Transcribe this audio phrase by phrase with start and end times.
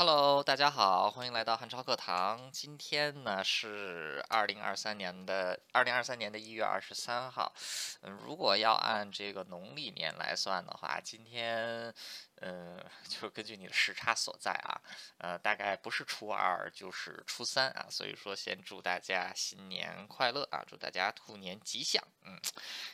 [0.00, 2.50] Hello，大家好，欢迎来到汉超课堂。
[2.50, 7.52] 今天呢是二零二三年的二零二三年的一月二十三号。
[8.00, 11.92] 嗯，如果要按这个农历年来算的话，今天。
[12.40, 14.80] 嗯， 就根据你的时差所在啊，
[15.18, 22.02] 呃，大概不是初二就是初三啊，所以说先祝大家新年快乐啊，祝大家兔年吉祥。
[22.22, 22.38] 嗯，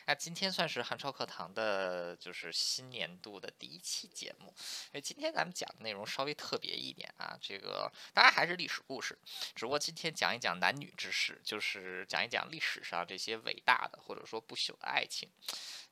[0.05, 4.53] 那今天算是汉超课堂的，就是新年度的第一期节目。
[4.93, 9.17] 哎，今天咱们讲的内容稍微特别一点啊，这个当然还是历史故事，
[9.55, 15.29] 只不过今天讲一讲男女之事，就是讲一讲历史上这些伟大的或者说不朽的爱情。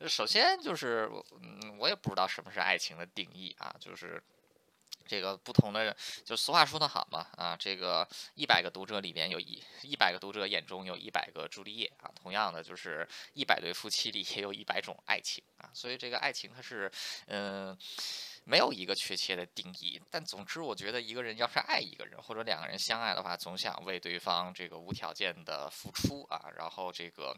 [0.08, 1.10] 首先就是，
[1.42, 4.22] 嗯，我也不知道什么是爱情的定义啊，就是
[5.06, 16.92] 这个不同的，就俗话说得好嘛，啊，这个一百个读者里面有一一百个读者眼中有一百个朱丽叶啊，同样的就是一百对夫妻里也有一百种爱情啊，所以这个爱情它是，
[17.28, 17.78] 嗯，
[18.46, 27.38] 没有一个确切的定义，但总之我觉得一个人要是爱一个人或者两个人相爱的话，总想为对方这个无条件的付出啊，然后这个。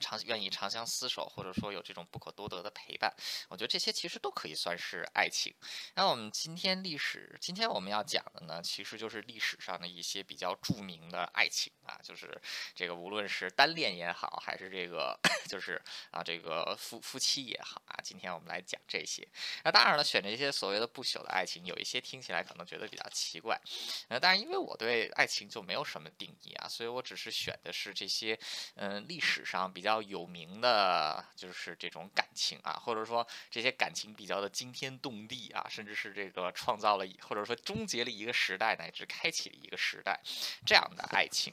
[0.00, 3.14] 长愿意长相厮守，或者说有这种不可多得的陪伴，
[3.48, 5.54] 我觉得这些其实都可以算是爱情。
[5.94, 12.40] 那我们今天历史，今天我们要讲的呢，其实就是历史上的一些比较著名的爱情啊，就是
[12.74, 15.78] 这个无论是单恋也好，还是这个 就是
[16.10, 19.28] 啊这个夫夫妻也好啊，今天我们来讲这些。
[19.64, 23.60] 那当然了，选这些所谓的不朽的爱情，有一些听起来可能觉得比较奇怪，
[24.08, 28.38] 呃，但是因为我对爱情就没有什么定义啊，所以我只是选的是这些
[28.76, 29.90] 嗯历史上比较。
[29.90, 40.20] 比较有名的就是这种感情啊，或者说这些感情比较的惊天动地啊，甚至是这个创造了或者说终结了一个时代，乃至开启了一个时代
[40.64, 41.52] 这样的爱情。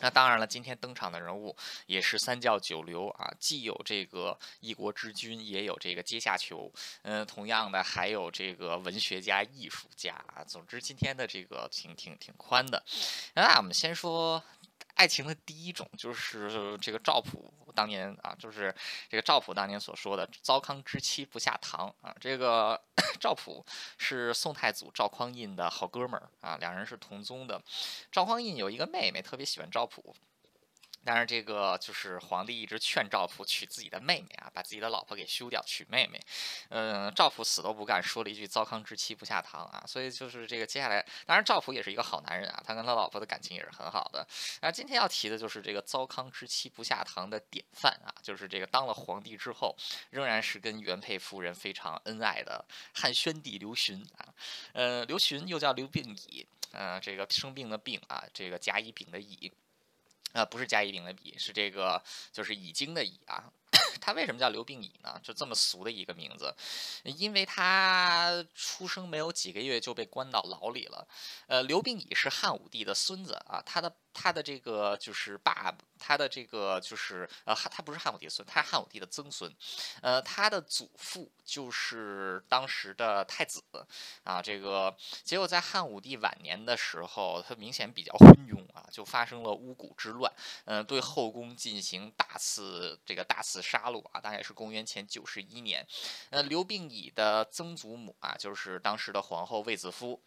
[0.00, 10.44] 那当然了，今天登场的人物也是三教九流啊，既有这个一国之君，也有这个阶下囚，嗯，同样的还有这个文学家、艺术家啊。
[10.44, 12.82] 总之，今天的这个挺挺挺宽的。
[13.34, 14.42] 那我们先说。
[14.96, 18.74] 爱情的第一种就是这个赵普当年啊，就是
[19.08, 22.16] 这个赵普当年所说的“糟糠之妻不下堂”啊。
[22.18, 22.80] 这个
[23.20, 23.64] 赵普
[23.98, 27.62] 是宋太祖赵匡胤的好哥们儿啊，两人是同宗的。
[28.10, 30.16] 赵匡胤有一个妹妹，特别喜欢赵普。
[31.06, 36.20] 但是这个就是皇帝一直劝赵普娶自己的妹妹啊，把自己的老婆给休掉，娶妹妹。
[36.70, 39.84] 嗯，赵普死都不干，说了一句“糟糠之妻不下堂”啊。
[39.86, 44.26] 所以就是这个接下来，当然赵普也是一个好男人啊，他跟他老婆的感情也是很好的。
[44.60, 49.76] 啊，今天要提的就是这个“糟糠之妻不下堂”的典范啊，就是这个当了皇帝之后，
[50.10, 54.34] 仍然是跟原配夫人非常恩爱的汉宣帝刘询啊。
[54.72, 59.52] 呃，刘询又叫刘病已，嗯，这个生病的病啊，这个甲乙丙的乙。
[60.36, 63.50] 啊，不是甲乙丙的丙，是这个，就是已经的已啊。
[64.00, 65.20] 他为什么叫刘病已呢？
[65.22, 66.54] 就这么俗的一个名字，
[67.04, 71.06] 因为他出生没有几个月就被关到牢里了。
[71.46, 73.94] 呃，刘病已是汉武帝的孙子啊，他的。
[74.18, 79.54] 他的这个就是爸，他的这个就是呃汉，他不是汉武帝孙，他是汉武帝的曾孙，
[80.00, 83.62] 呃，他的祖父就是当时的太子
[84.24, 84.40] 啊。
[84.40, 90.32] 这个结果在汉武帝晚年的时候，他明显比较昏庸啊，就发生了巫蛊之乱，
[90.64, 95.86] 嗯，对后宫进行大肆这个大肆杀戮啊，大概是公元前九十一年。
[96.30, 100.22] 呃，刘病已的曾祖母啊，就是当时的皇后卫子夫。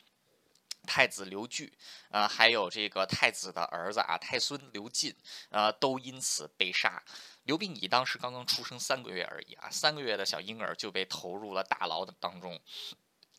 [0.88, 1.78] 太子刘据，
[2.10, 5.14] 啊，还有这个太子的儿子啊，太孙刘进，
[5.50, 7.04] 啊，都因此被杀。
[7.44, 12.58] 刘病已当时刚刚出生三个月而已啊，三个月的小婴儿就被投入了大牢的当中，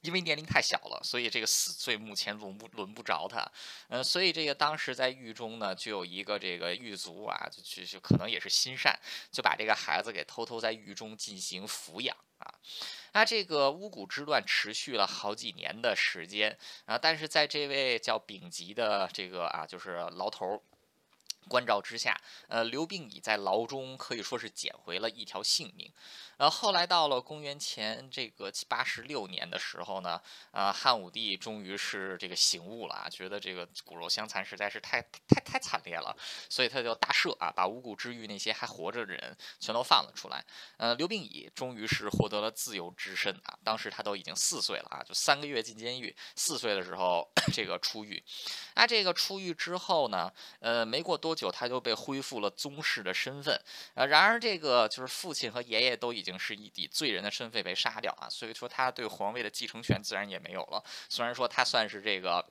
[0.03, 3.47] 因为年龄太小了，所以这个死罪目前轮不轮不着他。
[3.89, 8.99] 呃，所以这个当时在狱中呢，就有一个这个狱卒啊，就就就可能也是心善，
[9.31, 12.55] 就把这个孩子给偷偷在狱中进行抚养啊。
[13.13, 16.57] 那这个巫蛊之乱持续了好几年的时间
[16.87, 20.63] 啊，但是在这位叫丙吉的这个啊，就是牢头
[21.49, 25.93] 关照之下，呃，刘病已在牢中可以说是捡回了一条性命。
[26.37, 30.21] 呃，后来到了公元前这个八十六年的时候呢，
[30.53, 36.17] 呃，汉武帝终于是这个醒悟了啊，觉得这个骨肉相残实在是太太太惨烈了，
[36.49, 40.43] 所以他就大赦啊，把无辜之狱那些还活着的人全都放了出来。
[40.79, 48.23] 呃，刘病已终于是获得了自由之身啊，当时他都已经四岁了啊，就三个月进监狱，四岁的时候 这个出狱。
[48.75, 53.57] 那这个出狱之后呢，呃，没过多久久他就被恢复了宗室的身份。
[53.95, 56.37] 呃，然而这个就是父亲和爷爷都已经。
[56.43, 60.83] 是以以罪人的身份被杀掉啊，所以说他对皇位的继承权自然也没有了。
[61.07, 62.43] 虽然说他算是这个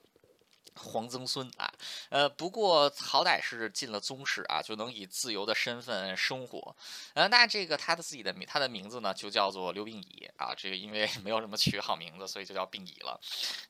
[0.74, 1.72] 皇曾孙啊，
[2.08, 6.74] 呃，不过好歹是进了宗室啊，就能以自由的身份生活。
[7.14, 10.54] 呃，那这个他的自己的名，他的名字呢就叫做刘病已啊。
[10.54, 13.20] 这个因为没有什么取好名字，所以就叫病已了。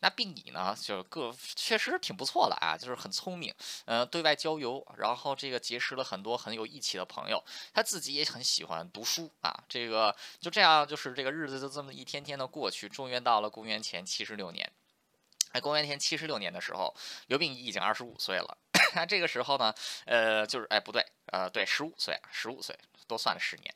[0.00, 3.54] 那病已呢，就个确实挺不错的啊，就是很聪明，
[3.86, 7.42] 呃，对外交游，然后这个结识了很多很有义气的朋友。
[7.72, 9.64] 他自己也很喜欢读书啊。
[9.68, 14.70] 这个就这样，就是这个日子就这么一天天的过去，终于到了公元前七十六年。
[15.52, 16.94] 在公元前七十六年的时候，
[17.26, 18.56] 刘病已已经二十五岁了。
[18.94, 19.74] 那这个时候呢，
[20.06, 22.76] 呃，就是哎，不对，呃，对，十五岁啊，十五岁。
[23.08, 23.74] 多算了十年，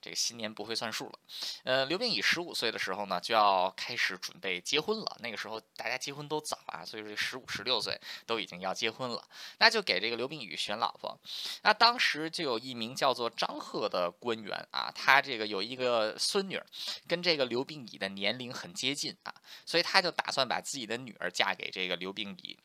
[0.00, 1.18] 这个新年不会算数了。
[1.64, 5.16] 呃，刘病已十五岁的时候呢，就要开始准备结婚了。
[5.18, 9.28] 那个时候大家结婚都早啊，所以说十五、十六岁都已经要结婚了。
[9.58, 11.18] 那就给这个刘病已选老婆。
[11.64, 16.62] 那当时就有一名叫做张贺的官员啊，他这个有一个孙女，
[17.08, 19.34] 跟这个刘病已的年龄很接近啊，
[19.64, 22.56] 所以他就打算把自己的女儿嫁给这个刘病已。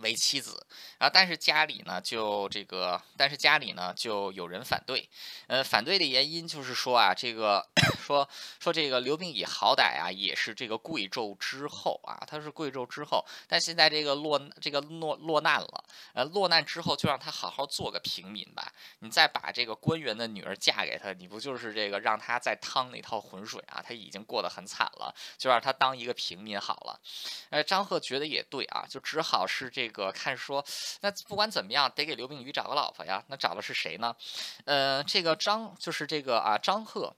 [0.00, 0.66] 为妻子
[0.98, 5.08] 啊，但是家里呢就这个，但是家里呢就有人反对，
[5.46, 7.66] 呃，反对的原因就是说啊，这个
[8.00, 8.28] 说
[8.60, 15.84] 说这个刘病已好歹啊也是这个贵胄之后啊，他是贵胄之后，但现在这个落这个落落难了，
[16.14, 23.82] 呃，落难之后就让他好好做个平民吧，你再把这个官员的女儿嫁给他，你不就是这个让他再趟那套浑水啊？
[23.84, 27.00] 他已经过得很惨了，就让他当一个平民好了。
[27.50, 29.87] 呃，张贺觉得也对啊，就只好是这。
[29.88, 30.62] 这个看说，
[31.00, 33.24] 那不管怎么样，得给刘病已找个老婆呀。
[33.28, 34.14] 那找的是谁呢？
[34.66, 37.14] 呃，这个张就是这个啊，张赫。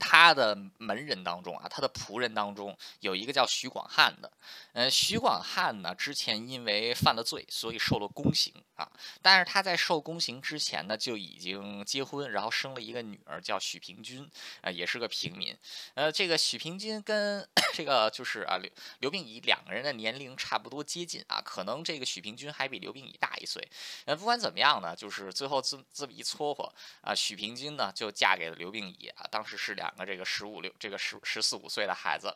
[0.00, 4.32] 他的门人当中啊，他的仆人当中有一个叫徐广汉的。
[4.72, 8.90] 呃，徐广汉呢，之前因为犯了罪，所以受了宫刑啊。
[9.20, 14.28] 但是他在受宫刑之前呢，就已经结婚，然后生了一个女儿，叫许平君，
[14.62, 15.56] 啊，也是个平民。
[15.94, 18.70] 呃，这个许平君跟 这个就是啊刘
[19.00, 23.62] 刘病已两个人的年龄差不多接近啊，可能这个许平君还比刘病已大一岁。
[24.06, 26.72] 呃，不管怎么样呢，就是最后这这么一撮合
[27.02, 29.89] 啊，许平君呢就嫁给了刘病已啊，当时是两。
[29.90, 32.32] 两个这个十五六这个十十四五岁的孩子，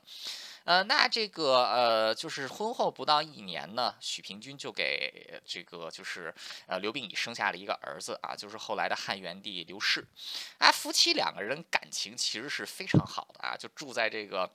[0.65, 6.35] 呃，那这个呃，就是婚后不到一年呢，许平君就给这个就是
[6.67, 10.05] 呃刘病已生下了一个儿子啊，就是后来的汉元帝刘氏，
[10.59, 14.51] 啊，夫妻两个人感情其实是非常好的啊，就住在这个。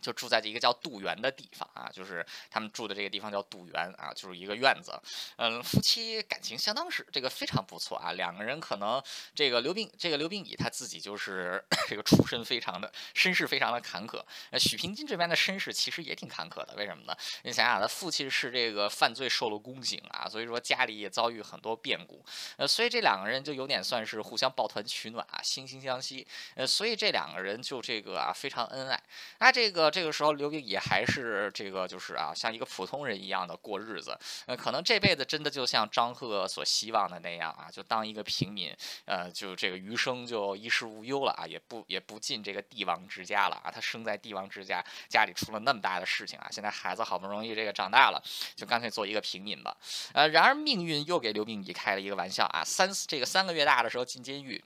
[0.00, 4.92] 就住在这一个叫杜园的地方啊，就是他们住的这个地方叫杜园啊，就是一个院子。
[5.36, 8.12] 嗯，夫妻感情相当是这个非常不错啊。
[8.12, 9.02] 两个人可能
[9.34, 14.24] 这个刘病这个刘病已他自己就是 这个出身非常的身世非常的坎坷。
[14.50, 17.14] 呃，许平金这边的身世其实也挺坎坷的，为什么呢？
[17.42, 22.24] 你想想，他父亲是这个犯罪受了宫刑啊，所以说家里也遭遇很多变故。
[22.56, 26.26] 呃，所以这两个人就有点算是互相抱团取暖啊，惺惺相惜。
[26.54, 28.98] 呃，所以这两个人就这个啊非常恩爱。
[29.40, 29.89] 那这个。
[29.90, 34.16] 这个时候，刘病已还是这个，就是啊，像一个普通人一样的过日子。
[34.46, 38.74] 呃，可能这辈子真的就像张贺所希望的那样啊，就当一个平民，
[39.06, 43.70] 呃，就这个余生就衣食无忧了啊，也不也不进这个帝王之家了啊。
[43.70, 48.22] 他生在帝王之家，家里出了那么大的事情啊，现在孩子好不容易这个长大了，
[48.54, 49.76] 就干脆做一个平民吧。
[50.12, 54.62] 呃，然而命运又给刘病已开了一个玩笑啊，三这个三个月大的时候进监狱。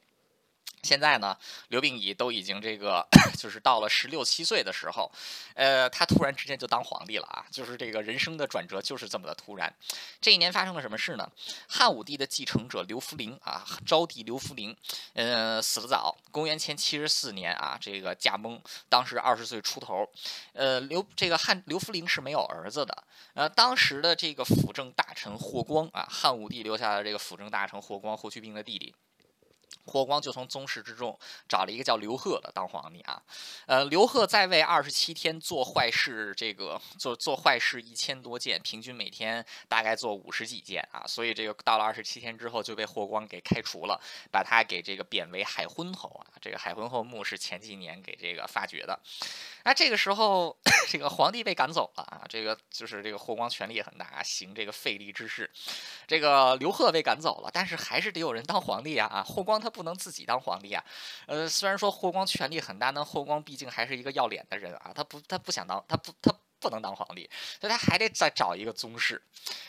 [0.84, 1.36] 现在呢，
[1.68, 3.06] 刘病已都已经这个，
[3.38, 5.10] 就是到了十六七岁的时候，
[5.54, 7.46] 呃，他突然之间就当皇帝了啊！
[7.50, 9.74] 就是这个人生的转折就是这么的突然。
[10.20, 11.30] 这一年发生了什么事呢？
[11.68, 14.76] 汉武帝的继承者刘弗陵啊，昭帝刘弗陵，
[15.14, 20.06] 呃，死得早，公元前七十四年啊，这个驾崩，当时二十岁出头。
[20.52, 23.04] 呃，刘这个汉刘弗陵是没有儿子的。
[23.34, 28.94] 呃，当时的这个辅政大臣霍光啊，汉武帝留下的这个辅政大臣霍光，霍去病的弟弟。
[29.86, 33.22] 霍光就从宗室之中找了一个叫刘贺的当皇帝啊，
[33.66, 44.00] 呃，刘贺在位二十七天，做坏事这个做做坏事一千多件，平均每天大概做五十几件啊，所以这个到了二十七天之后就被霍光给开除了，
[44.30, 48.98] 把他给这个贬为海昏侯啊，这个海昏侯墓是前几年给这个发掘的。
[49.64, 50.56] 那这个时候，
[50.88, 55.50] 这个皇帝被赶走了啊，这个就是这个霍光权力也很大，行这个废立之事。
[56.06, 59.22] 这个刘贺被赶走了，但是还是得有人当皇帝啊啊！
[59.22, 60.84] 霍光他不能自己当皇帝啊。
[61.26, 66.32] 呃，虽然说霍光权力很大，但霍光毕竟还是一个要脸的人啊，他不他不想当，他不他。
[66.60, 67.28] 不能当皇帝，
[67.60, 69.20] 所以他还得再找一个宗室。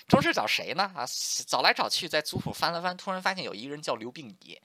[0.08, 0.90] 宗室找谁呢？
[0.96, 1.06] 啊，
[1.46, 4.58] 找来找去，在族谱翻了翻，突然发现有一个人叫刘病已。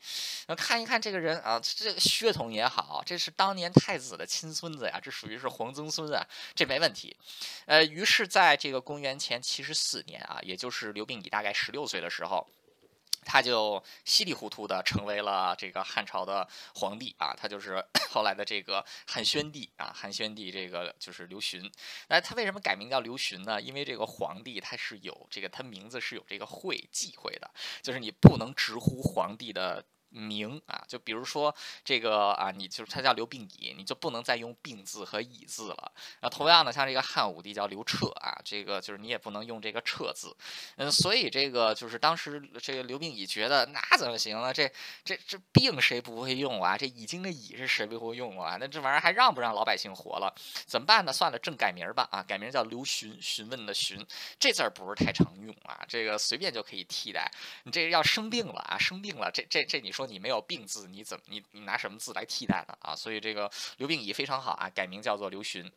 [0.46, 7.16] 那看一看这个人啊，这个血统也好，这是当年太子的亲孙子呀，这属于是皇曾孙啊，这没问题。
[7.66, 12.46] 呃，于是在这个公元前七十四年啊，也就是刘病已大概十六岁的时候。
[13.24, 21.70] 他就稀里糊涂的成为了这个汉朝的皇帝啊，他就是 后来的这个汉宣帝啊，汉宣帝这个就是刘询。
[22.08, 23.60] 那他为什么改名叫刘询呢？
[23.60, 27.50] 因为这个皇帝他是有这个他名字是有这个讳忌讳的，
[27.82, 29.84] 就是你不能直呼皇帝的。
[30.10, 35.92] 名啊，就比如说这个啊，你就是他叫刘病已，你就不能再用病字和已字了。
[36.20, 40.36] 那，同样的，像这个汉武帝叫刘彻啊，这个就是你也不能用这个彻字。
[40.76, 44.52] 嗯，所以这个就是当时这个刘病已觉得那怎么行啊？
[44.52, 44.70] 这
[45.04, 46.76] 这这病谁不会用啊？
[46.76, 48.56] 这已经的已是谁不会用啊？
[48.58, 50.34] 那这玩意儿还让不让老百姓活了？
[50.66, 51.12] 怎么办呢？
[51.12, 54.04] 算了，正改名吧啊，改名叫刘询，询问的询，
[54.40, 57.30] 这字儿不是太常用啊，这个随便就可以替代。
[57.62, 59.99] 你这要生病了啊，生病了，这这这你说。
[60.00, 62.74] 说你没有病字，你怎么你你拿什么字来替代呢？
[62.80, 65.70] 啊，所以这个刘病已非常好啊，改名叫做刘询。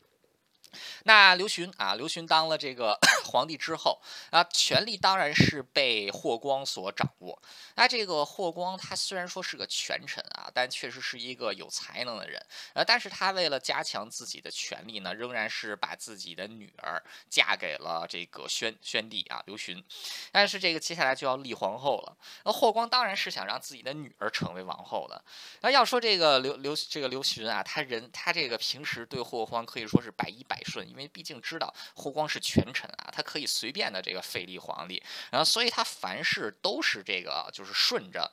[1.04, 2.98] 那刘询啊，刘询当了这个
[3.32, 4.02] 皇帝之后
[4.32, 7.42] 啊，权力当然是被霍光所掌握。
[7.76, 12.44] 那这个霍光他虽然说是个权臣啊，但确实是一个有才能的人。
[12.74, 19.84] 呃，但是他为了加强自己的权力呢，仍然是把自己的女儿嫁给了这个宣宣帝啊，刘询。
[20.32, 22.18] 但是这个接下来就要立皇后了。
[22.46, 25.24] 那霍光当然是想让自己的女儿成为王后的。
[25.62, 30.63] 那要说这个刘刘这个刘询啊，他人他这个平时对霍光可以说是百依百。
[30.64, 38.32] 顺，因为毕竟知道霍光是权臣啊，他可以随便的这个废立皇帝，然后所以他凡事都是这个就是顺着。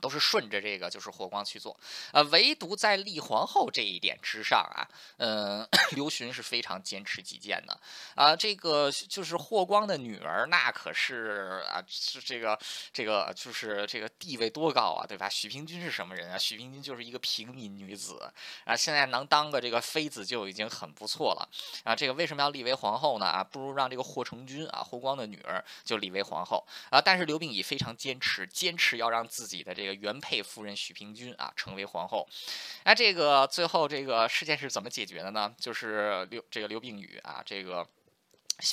[0.00, 1.78] 都是顺着这个，就是霍光去做，
[2.12, 4.86] 呃，唯独在立皇后这一点之上啊，
[5.16, 7.80] 嗯， 刘询是非常坚持己见的，
[8.14, 12.56] 啊，这个就是霍光的女儿，那可是啊，是这个
[12.92, 15.28] 这个就是这个地位多高啊，对吧？
[15.28, 16.38] 许平君是什么人啊？
[16.38, 18.30] 许平君就是一个平民女子
[18.64, 21.48] 啊，现在能当个这个妃子就已经很不错了
[21.82, 21.96] 啊。
[21.96, 23.26] 这个为什么要立为皇后呢？
[23.26, 27.00] 啊，不如让这个霍成君啊，霍光的女儿就立为皇后啊。
[27.00, 29.87] 但是刘病已非常坚持，坚持要让自己的这。
[29.94, 32.28] 原配夫人许平君啊，成为皇后。
[32.84, 35.54] 那这个最后这个事件是怎么解决的呢？
[35.58, 37.86] 就是刘这个刘病宇啊，这个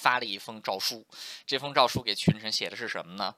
[0.02, 1.06] 发了一封诏书。
[1.46, 3.36] 这封诏书给群臣写的是什么呢？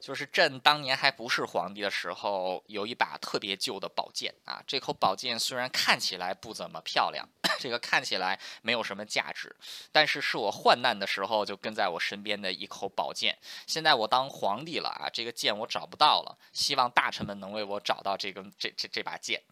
[0.00, 4.62] 就是朕当年还不是皇帝的时候，有一把特别旧的宝剑啊。
[4.66, 9.54] 这口宝剑虽然看起来不怎么漂亮， 这个看起来没有什么价值，
[9.90, 13.36] 但是是我患难的时候就跟在我身边的一口宝剑。
[13.66, 19.42] 现在我当皇帝了啊，这个剑我找不到了，希望大臣们能为我找到这个这这这把剑。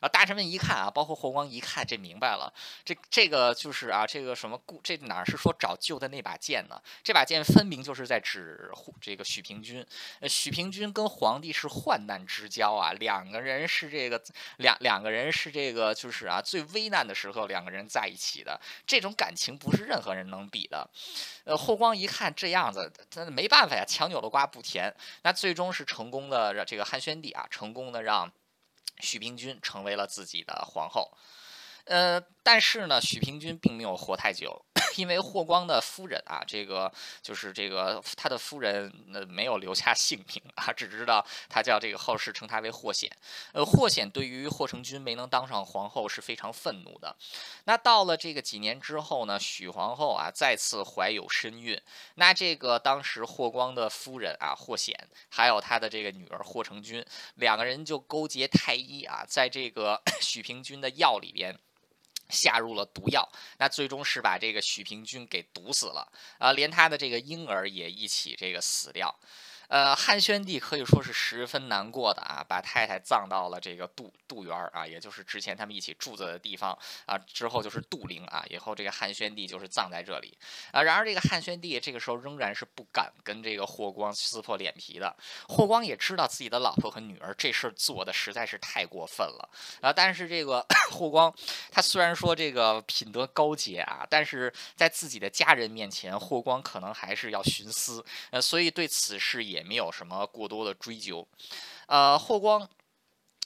[0.00, 2.52] 然啊，大臣们一看啊，包括霍光一看，这明白了，
[2.84, 6.80] 这这个就是啊，这个什么故这哪是说找旧的那把剑呢？
[7.04, 9.86] 这把剑分明就是在指这个许平君。
[10.28, 14.22] 许平君跟皇帝是患难之交啊，两个人是这个
[14.58, 20.88] 两两个人是这个就是啊最危难的时候两个人在一起的这种感情不是任何人能比的。
[21.44, 24.94] 呃，霍光一看这样子，他没办法呀，强扭的瓜不甜。
[25.22, 28.30] 那最终是成功的让这个汉宣帝啊，成功的让
[29.00, 31.10] 许平君成为了自己的皇后。
[31.84, 34.64] 呃，但是呢，许平君并没有活太久。
[34.96, 36.92] 因为霍光的夫人啊，这个
[37.22, 43.10] 就是这个他的夫人，呃，没有留下姓名啊，只知道他叫这个后世称他为霍显。
[43.52, 47.16] 呃，霍显对于霍成君没能当上皇后是非常愤怒的。
[47.64, 51.80] 那到了这个几年之后呢，许皇后啊再次怀有身孕。
[52.16, 57.04] 那这个当时霍光的夫人啊，霍显，还有他的这个女儿霍成君，
[57.36, 61.58] 两个人就勾结太医啊，在这个 许平君的药里边。
[62.30, 69.14] 下入了毒药，那最终是把这个许平君给毒死了，啊，连他的这个婴儿也一起这个死掉。
[69.70, 77.16] 呃，汉宣帝可以说是十分难过的啊，把太太葬到了这个杜杜园啊，也就是之前他们一起住着的地方啊。
[77.32, 80.36] 之后就是杜陵啊，以后这个汉宣帝就是葬在这里
[80.72, 80.82] 啊。
[80.82, 85.16] 然而这个汉宣帝这个时候仍然是不敢跟这个霍光撕破脸皮的。
[85.46, 89.48] 霍光也知道自己的老婆和女儿这事做的实在是太过分了
[89.80, 89.92] 啊。
[89.92, 91.32] 但是这个 霍光
[91.70, 99.59] 他虽然说这个品德高洁啊，但是在自己的家人面前，霍光可能还是要徇私呃，所以对此事也。
[99.60, 101.26] 也没有什么过多的追究，
[101.86, 102.68] 呃，霍光。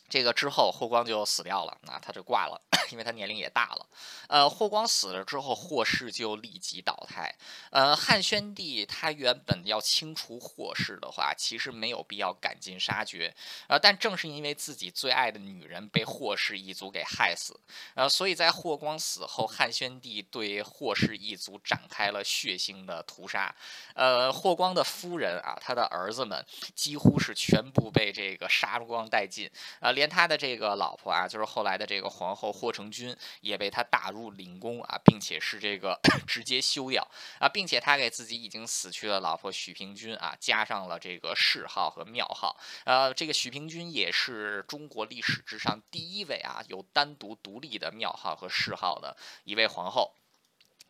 [0.08, 2.60] 这个之后，霍光就死掉了，那他就挂了，
[2.92, 3.86] 因为他年龄也大了。
[4.28, 7.34] 呃，霍光死了之后，霍氏就立即倒台。
[7.70, 13.34] 呃，汉宣帝他原本要清除霍氏的话，其实没有必要赶尽杀绝。
[13.66, 17.58] 呃，但正是因为自己最爱的女人被霍氏一族给害死，
[17.94, 23.54] 呃，所以在霍光死后，汉宣帝对霍氏一族展开了血腥的屠杀。
[23.94, 26.44] 呃，霍光的夫人啊，他的儿子们
[26.74, 29.92] 几乎是全部被这个杀光殆尽啊。
[29.94, 37.08] 连他的这个老婆啊，就是后来的这个皇后霍成君，也被他打入领宫啊，并且是这个 直接休掉
[37.38, 42.56] 啊，并且他给自己已经死去的老婆许平君啊加上了这个谥号和庙号。
[42.84, 50.12] 呃，这个许平君也是中国历史之上第一位啊有单独独立的庙号和谥号的一位皇后。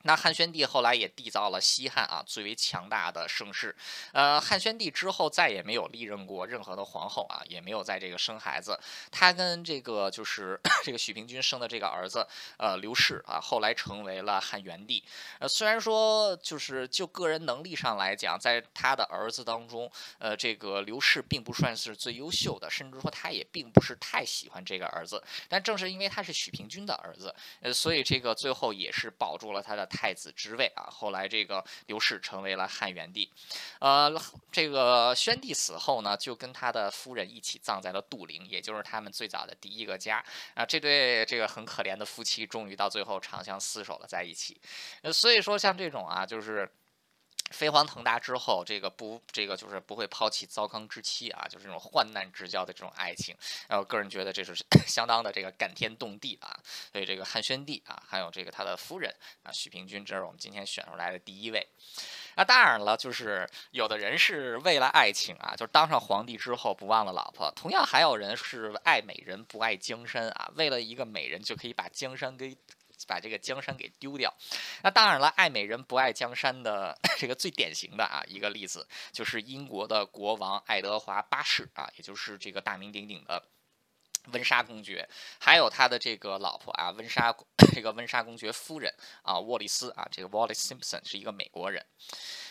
[0.06, 3.74] 那汉宣帝后来也缔造了西汉啊最为强大的盛世，
[4.12, 8.78] 呃，汉宣帝之后再也没有历任过任何的皇后啊，也没有在这个生孩子。
[9.10, 12.26] 他跟这个就是 这个许平君生的这个儿子，
[12.58, 15.02] 呃，刘氏啊，后来成为了汉元帝。
[15.38, 25.24] 呃，虽然说就是就个人能力上来讲，在他的儿子当中，呃，这个刘氏并不算是最优秀的，甚至说他也并不是太喜欢这个儿子。
[25.48, 29.88] 但正是因为他是许平君的儿子，呃，所以这个最后也是保住了他的。
[29.96, 33.30] 太子之位啊，后来这个刘氏成为了汉元帝，
[33.78, 34.12] 呃，
[34.50, 40.24] 这个宣帝死后呢，就跟他的夫人一起葬在了杜陵，也就是他们最早的第一个家
[40.54, 40.66] 啊。
[40.66, 44.60] 这对这个很可怜的夫妻，终于到最后长相厮守了在一起。
[45.02, 46.68] 呃，所以说像这种啊，就是。
[47.50, 53.36] 飞黄腾达之后，这个不，这个就是不会抛弃糟糠之妻啊，就是这种患难之交的这种爱情。
[53.68, 54.54] 呃，我个人觉得这是
[54.88, 56.58] 相当的这个感天动地啊。
[56.90, 61.66] 所以这个汉宣帝啊，还有这个他的夫人啊，许平君，这是我们今天选出来的第一位。
[62.36, 67.52] 那当然了，就是有的人是为了爱情啊，就是当上皇帝之后不忘了老婆。
[67.54, 72.56] 同样还有人是爱美人不爱江山啊，为了一个美人就可以把江山给。
[73.06, 74.32] 把这个江山给丢掉，
[74.82, 83.42] 那当然了，爱美人不爱江山的 这个最典型的啊一个例子，就是英国的国王爱德华八世啊，也就是这个大名鼎鼎的
[84.32, 85.08] 温莎公爵，
[85.38, 87.34] 还有他的这个老婆啊，温莎
[87.74, 91.84] 这个温莎公爵夫人啊，沃利斯啊，这个 Wallis Simpson 是一个美国人。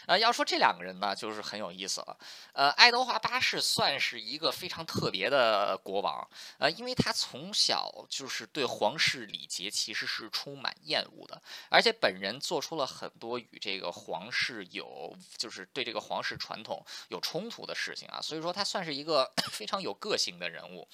[0.05, 2.17] 呃，要说这两个人呢，就是很有意思了。
[2.51, 20.85] 呃，爱德华八世算是一个非常特别的国王，呃，因为他从小就是对皇室礼节其实是充满厌恶的，而且本人做出了很多与这个皇室有，就是对这个皇室传统有冲突的事情啊，所以说他算是一个 非常有个性的人物。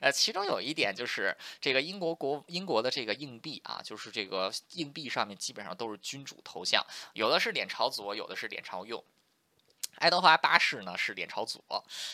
[0.00, 8.55] 呃，其中有一点就是这个英国国英国的这个硬币啊，就是这个硬币上面基本上都是君主头像，有的是脸朝左，有的是脸。
[8.56, 9.04] 也朝右。
[9.96, 11.62] 爱德华八世呢是脸朝左，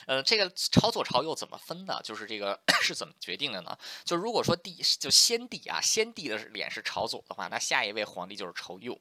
[0.07, 2.01] 呃，这个朝左朝右怎么分呢？
[2.05, 3.77] 就是这个 是怎么决定的呢？
[4.05, 8.97] 就如果说帝就先帝啊，先帝的脸是朝左的话，那下一位皇帝就是朝右。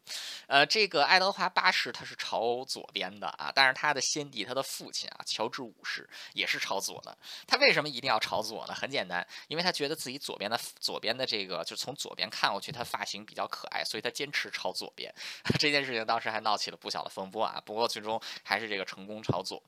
[0.47, 7.15] 呃，这个爱德华八世他是朝左边的啊，但是他的先帝他的父亲啊，乔治五世也是朝左的。
[7.45, 8.73] 他为什么一定要朝左呢？
[8.73, 15.13] 很简单，因为他觉得自己左边的左边的这个就从左边看过去，他发型比较可爱，所以他坚持朝左边。
[15.59, 18.70] 这件事情当时还闹起了不小的风波啊，不过最终还是。
[18.71, 19.61] 这个成功炒作，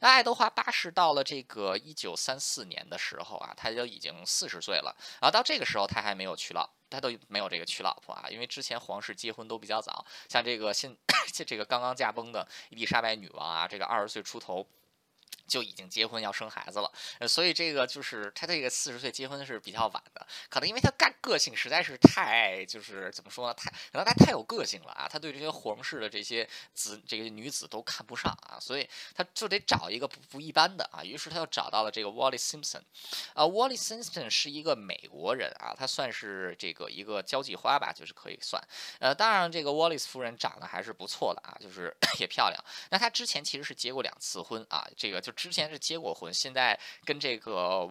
[0.00, 4.96] 那爱德华八世到了这个一九三四年的时候啊，他就已经四十岁了。
[5.20, 10.96] 然后到这个时候，他还没有娶老，他都没有这个娶老婆啊，因为之前皇室结婚都比较早，像这个现
[11.46, 14.66] 这个刚刚驾崩的伊丽莎白女王啊，这个二十岁出头。
[15.46, 32.82] 就已经结婚要生孩子了，呃，所以这个就是他这个四十岁结婚是比较晚的，可能因为他干个性实在是太就是怎么说呢，太可能他太有个性了啊，他对这些皇室的这些子这个女子都看不上啊，所以他就得找一个不不一般的啊，于是他又找到了这个 Wallis Simpson，
[33.34, 38.60] 啊，Wallis Simpson 是一个美国人啊，他算是这个一个交际花吧，就是可以算，
[38.98, 45.32] 呃，当然这个 Wallis 夫人长得还是不错的啊，就是 也漂亮，那他之前其实是结过两次婚啊，这个就。
[45.36, 47.86] 之前是结过婚，现在跟这个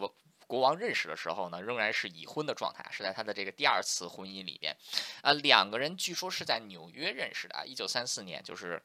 [0.48, 4.76] 国王认识的时候呢，仍然是已婚的状态，是在他的这个第二次婚姻里边，
[5.22, 8.82] 呃，两个人据说是在纽约认识的啊，一九三四年，就是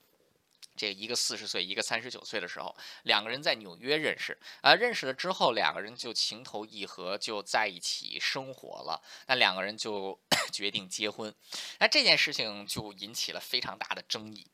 [0.76, 2.74] 这一个四十岁，一个三十九岁的时候，
[3.04, 10.18] 两个人在纽约认识，啊，认识了之后，两个人就情投意合，就在一起生活了，那两个人就
[10.52, 11.34] 决定结婚，
[11.80, 14.46] 那这件事情就引起了非常大的争议。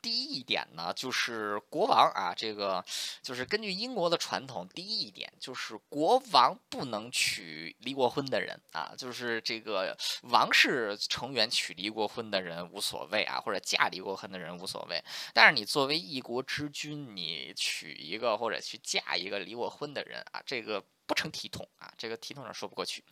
[0.00, 2.82] 第一点呢，就是国王啊，这个
[3.22, 15.02] 就是根据英国的传统，第一点就是国王不能娶离过婚的人啊，就是这个王室成员娶离过婚的人无所谓啊，或者嫁离过婚的人无所谓，
[15.34, 23.04] 但是你作为一国之君，你娶一个或者去嫁一个离过婚的人啊，这个不成体统啊，这个体统上说不过去。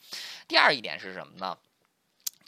[0.47, 1.59] 第二一点是什么呢？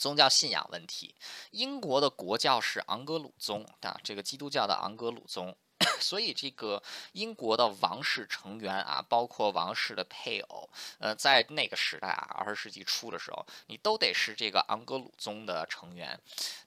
[0.01, 1.15] 宗教信仰问题，
[1.51, 5.55] 英国的国教是昂格鲁宗啊，这个基督教的昂格鲁宗。
[5.99, 16.19] 所以这个英国的王室成员啊，包括王室的配偶，呃，在那个时代啊，二十世纪初的时候，你都得是这个昂格鲁宗的成员。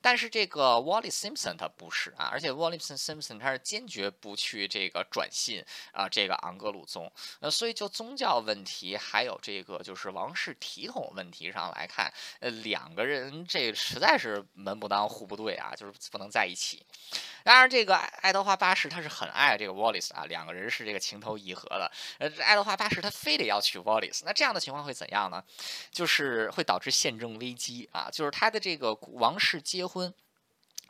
[0.02, 7.12] 但是这个 Wallis Simpson 他不是啊，而且 Wallis Simpson 他是坚决不去这个转信啊这个昂格鲁宗。
[7.39, 16.84] 呃，所以就宗教问题还有这个就是王室体统问题上来看，呃，两个人这实在是门不当户不对啊，就是不能在一起。
[17.43, 21.92] 当然，这个爱德华八世他是很爱这个 Wallace 啊，两个人是这个情投意合的。
[22.18, 25.44] 呃，爱德华八世他非得要娶 Wallace，那这样的情况会怎样呢？
[25.92, 30.13] 就是会导致宪政危机啊，就是他的这个王室结婚。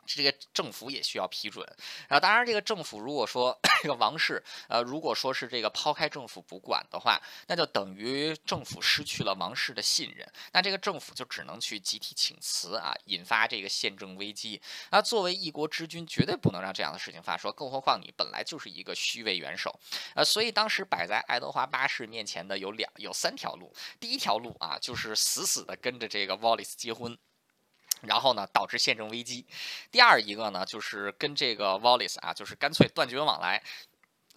[0.06, 1.66] 这个政府也需要批准，
[2.08, 14.60] 然后当然这个政府如果说 这个王室，呃，如果说是这个抛开政府不管的话，那就等于政府失去了王室的信任，那这个政府就只能去集体请辞啊，引发这个宪政危机。
[14.90, 19.78] 那作为一国之君，绝对不能让这样的事情发生，更何况你本来就是一个虚位元首，
[20.14, 27.16] 呃，所以当时摆在爱德华八世面前的有两有三条路，第一条路啊，就是死死的跟着这个 Wallis 结婚。
[28.02, 29.46] 然后呢，导致宪政危机。
[29.90, 33.62] 第二一个呢，就是跟这个 Wallace 啊，就是干脆断绝往来，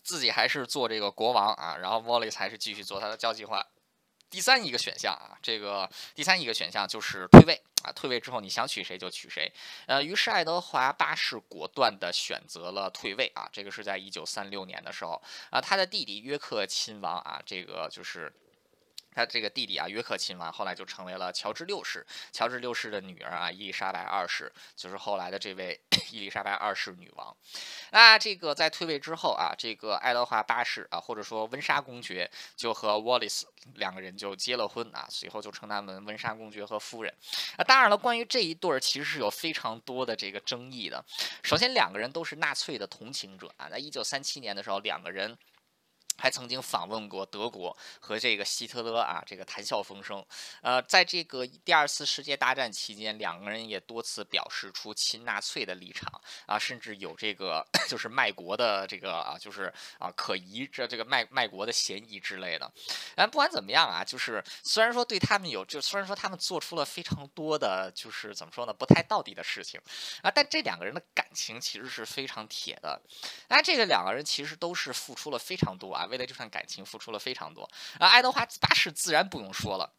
[0.04, 3.66] 自己还是做这个国王啊，然后 Wallace 还是继续做他的交际花。
[4.30, 9.52] 第三一个选项啊，这个第三一个选项就是退位啊，退位之后你想娶谁就娶谁。
[9.86, 18.34] 呃，于是爱德华八世果断的选择了退位啊，这个是在一九三六年的时候啊，他的弟弟约克亲王啊，这个就是。
[19.18, 22.06] 他这个弟弟啊，约克亲王后来就成为了乔治六世。
[22.32, 25.80] 乔治六世的女儿啊，伊丽莎白二世就是后来的这位
[26.14, 27.36] 伊丽莎白二世女王。
[27.90, 33.42] 那这个在退位之后啊，这个爱德华八世啊，或者说温莎公爵，就和 Wallis
[33.74, 37.12] 两个人就结了婚啊，随后就称他们温莎公爵和夫人。
[37.58, 41.04] 啊，当然了，关于这一对儿其实是有非常多的这个争议的。
[41.42, 45.36] 首先，两个人都是纳粹的同情者啊，在一九三七年的时候，两个人。
[46.18, 50.26] 还曾经访问过德国和这个希特勒啊，这个谈笑风生。
[50.62, 56.10] 呃，在这个第二次世界大战期间，两个人也多次表示出亲纳粹的立场
[56.46, 62.72] 啊，甚至有这个 就是卖国的这个啊，就是啊可疑这这个卖卖国的嫌疑之类的。
[63.16, 69.80] 但不管怎么样啊，就是虽然说对他们有，就虽然说他们做出了非常多的就是怎么说呢，不太道底的事情
[70.22, 73.00] 啊，但这两个人的感情其实是非常铁的。
[73.50, 76.07] 那这个两个人其实都是付出了非常多啊。
[76.08, 79.94] 为了这段感情付出了非常多，而爱德华八世自然不用说了。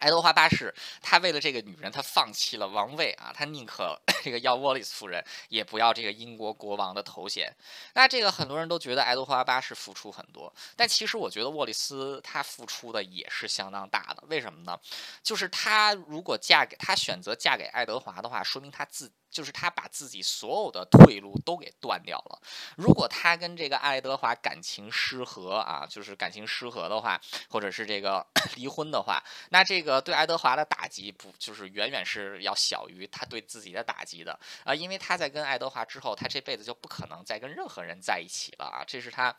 [0.00, 7.50] 爱德华八世他为了这个女人，他放弃了王位啊，他宁可这个要沃利斯夫人，也不要这个英国国王的头衔。
[7.94, 14.24] 那这个很多人都觉得爱德华八世付出很多，但其实我觉得沃利斯他付出的也是相当大的。
[14.28, 14.78] 为什么呢？
[15.22, 19.10] 就是他如果嫁给他选择嫁给爱德华的话，说明他自。
[19.34, 22.40] 就是他把自己所有的退路都给断掉了。
[22.76, 27.20] 如果他跟这个爱德华感情失和啊，就是感情失和的话，
[27.50, 29.20] 或者是这个 离婚的话，
[29.50, 34.72] 那这个对爱德华的打击不就是远远是要小于他对自己的打击的啊？
[34.72, 38.84] 因为他在跟爱德华之后，他这辈子就不可能再跟任何人在一起了啊！
[38.86, 39.34] 这是他。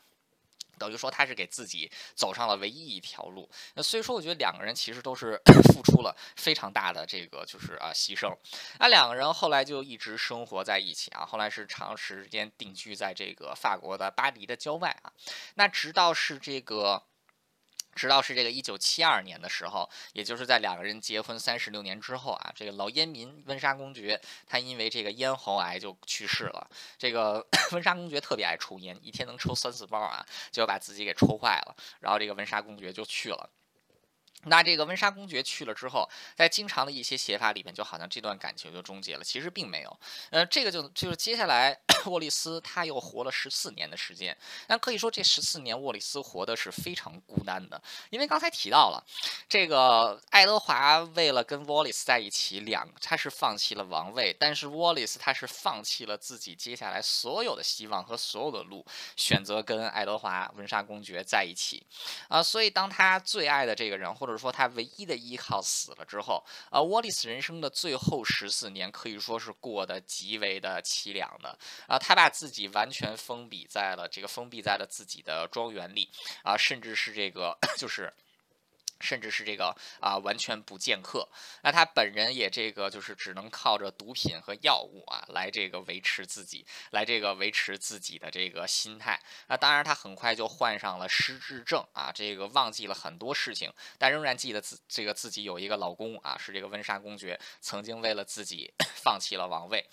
[0.78, 5.42] 等于说他是给自己走上了唯一一条路，那所以说我觉得两个人其实都是
[5.74, 8.36] 付出了非常大的这个就是啊牺牲，
[8.80, 15.12] 那两个人后来就一直生活在一起啊，后来是长时间定居在这个法国的巴黎的郊外啊，
[15.56, 17.04] 那直到是这个。
[17.96, 26.70] 直到是这个一九七二年的时候，也就是在两个人结婚三十六年之后啊，这个老烟民温莎公爵他因为这个咽喉癌就去世了。
[26.98, 31.76] 这个 温莎公爵特别爱抽烟，一天能抽三四包啊，就把自己给抽坏了。
[32.02, 33.50] 然后这个温莎公爵就去了。
[34.46, 39.24] 那这个温莎公爵去了之后，在经常的一些写法里面，就好像这段感情就终结了。
[39.24, 44.36] 其实并没有，呃，这个就就是接下来沃利斯他又活了十四年的时间。
[44.68, 49.04] 那可以说这十四年沃利斯活的是非常孤单的，因为刚才提到了，
[49.50, 61.86] 这个爱德华为了跟沃利斯在一起，两他是放弃了王位，但是沃利斯他是放弃了自己接下来所有的希望和所有的路，选择跟爱德华温莎公爵在一起。
[62.28, 76.10] 啊，所以当他最爱的这个人或者说他唯一的依靠死了之后，啊，沃利斯人生的最后十四年可以说是过得极为的凄凉的啊，他把自己完全封闭在了这个封闭在了自己的庄园里
[76.44, 78.14] 啊，甚至是这个就是。
[79.00, 81.28] 甚至是这个啊，完全不见客。
[81.62, 89.22] 那他本人也这个就是只能靠着毒品和药物啊，来这个维持自己，来这个维持自己的这个心态。
[89.48, 99.86] 那当然，他很快就患上了失智症啊，这个忘记了很多事情，但仍然记得自这个自己有一个老公啊，是这个温莎公爵，曾经为了自己 放弃了王位。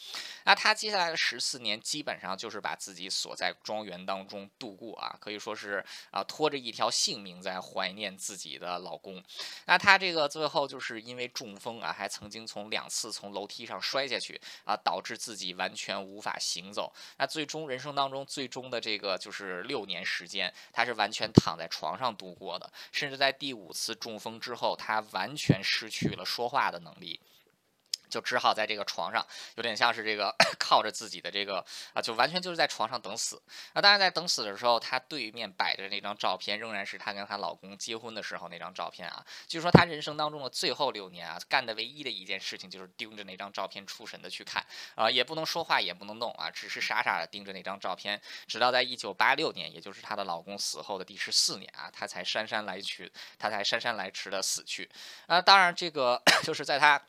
[0.44, 8.91] 那他接下来的十四年，基本上就是把自己锁在庄园当中度过啊，可以说是啊，拖着一条性命在怀念自己的老。
[8.92, 9.22] 老公，
[9.64, 16.92] 那他这个最后就是因为中风啊，还曾经从两次从楼梯上摔下去啊，导致自己完全无法行走。
[17.16, 27.18] 那最终人生当中最终的这个就是六年时间，他是完全躺在床上度过的，甚至在第五次中风之后，他完全失去了说话的能力。
[28.12, 33.40] 就只好在这个床上，有点像是这个 靠着自己的这个啊，就完全就是在床上等死。
[33.72, 39.24] 那当然，在等死的时候，她对面摆着那张照片，仍然是她跟她老公结婚的时候那张照片啊。
[39.48, 44.62] 据说她人生当中的最后六年啊，干的唯一的一件事情就是盯着那张照片出神的去看
[44.94, 48.20] 啊，也不能说话，也不能动啊，只是傻傻的盯着那张照片。
[48.46, 54.90] 直到在一九八六年，也就是她的老公死后的第十四年啊，她才姗姗来迟，她才姗姗来迟的死去。
[55.26, 57.00] 啊，当然这个 就是在她。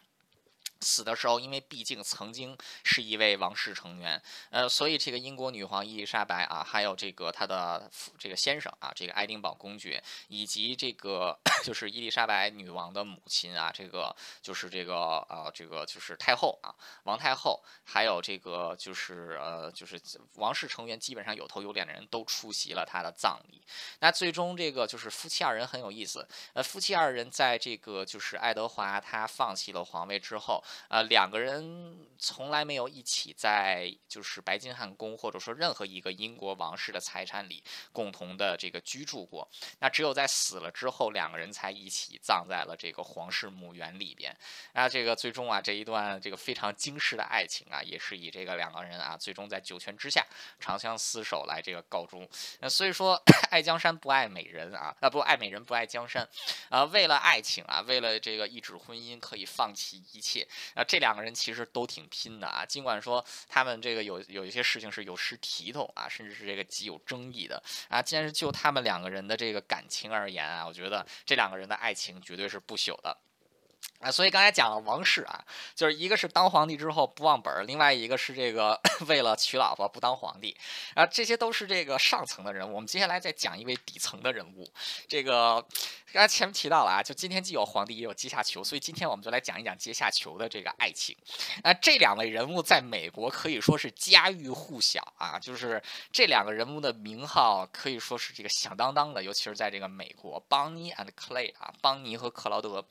[0.84, 14.96] 死的时候，因为毕竟曾经是一位王室成员，呃，所以这个英国女皇伊丽莎白啊，还有这个她的这个先生啊，这个爱丁堡公爵，以及这个 就是伊丽莎白女王的母亲啊，这个就是这个
[15.30, 20.00] 呃，这个就是太后啊，王太后，还有这个就是呃，就是
[20.36, 23.62] 王室成员基本上有头有脸的人都出席了她的葬礼。
[24.00, 30.62] 那最终这个就是夫妻二人很有意思，呃，夫妻二人在这个就是爱德华他放弃了皇位之后。
[30.90, 39.50] 呃，两个人从来没有一起在就是白金汉宫或者说任何一个英国王室的财产里共同的这个居住过。
[39.80, 44.36] 那只有在死了之后，两个人才一起葬在了这个皇室墓园里边。
[44.74, 50.26] 那这个最终啊，这一段这个非常惊世的爱情啊，也是以这个两个人啊，最终在九泉之下
[50.60, 52.28] 长相厮守来这个告终。
[52.60, 56.28] 那所以说， 爱江山不爱美人啊，啊不爱美人不爱江山
[56.70, 60.48] 啊，为了爱情啊，为了这个一纸婚姻可以放弃一切。
[60.76, 68.02] 啊，这两个人其实都挺拼的啊，尽管说他们这个有有一些事情是有失体统啊，甚至是这个极有争议的啊。
[68.02, 73.18] 既然是就他们两个人的这个感情而言啊，我觉得这两个人的爱情绝对是不朽的。
[74.04, 80.56] 啊，所以刚才讲了王室啊，就是一个是当皇帝之后不忘本儿，另外一个是这个 为了娶老婆不当皇帝
[80.94, 82.76] 啊，这些都是这个上层的人物。
[82.76, 84.70] 我们接下来再讲一位底层的人物，
[85.08, 85.66] 这个
[86.12, 91.16] 刚才前面提到了啊，就今天既有皇帝也有阶下囚，所以今天我们就来讲一讲阶下囚的这个爱情。
[91.64, 102.86] 啊，这两位人物在美国可以说是家喻户晓啊，就是这两个人物的名号可以说是这个响当当的，尤其是在这个美国，邦尼 and Clay 啊，邦尼和克劳德。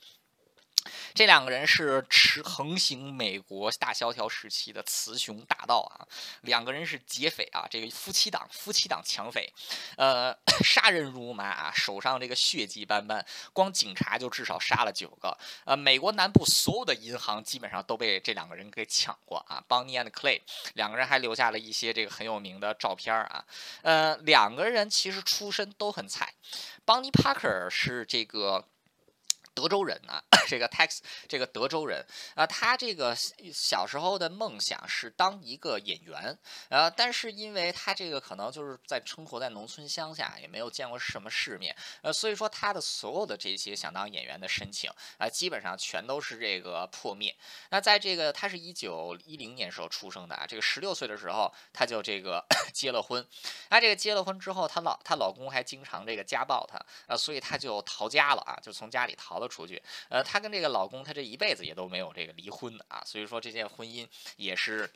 [1.13, 6.07] 这两个人是持横行美国大萧条时期的雌雄大盗啊，
[6.41, 9.51] 两个人是劫匪啊，这个夫妻档，夫妻档抢匪，
[9.97, 20.41] 呃， 杀人如麻啊，手上这个血迹斑斑，光警察就至少杀了九个，呃，美国南部所有的银行基本上都被这两个人给抢过啊，Bonnie and Clay，
[20.73, 23.45] 两个人还留下了一些这个很有名的照片啊，
[23.83, 26.33] 呃，两个人其实出身都很菜
[26.85, 28.67] ，Bonnie Parker 是这个。
[29.53, 33.15] 德州人啊， 这个 Tex 这个德州人啊，他这个
[33.53, 36.37] 小时候的梦想是当一个演员，
[36.69, 47.35] 呃，但是因为他这个可能就是在生活在农村乡下，也没有见过什么世面，呃，所以说他的所有的这些想当演员的申请啊，基本上全都是这个破灭。
[47.69, 53.25] 那在这个他是一九一零年时候出生的啊，这个十六岁的时候他就这个 结了婚，
[53.69, 59.42] 他这个结了婚之后，他老她老公还经常这个家暴她，呃，所以他就逃家了啊，就从家里逃了。
[59.47, 64.89] 出去，呃，她跟这个老公，她这一辈子也都没有这个离婚啊，所以说这件婚姻也是。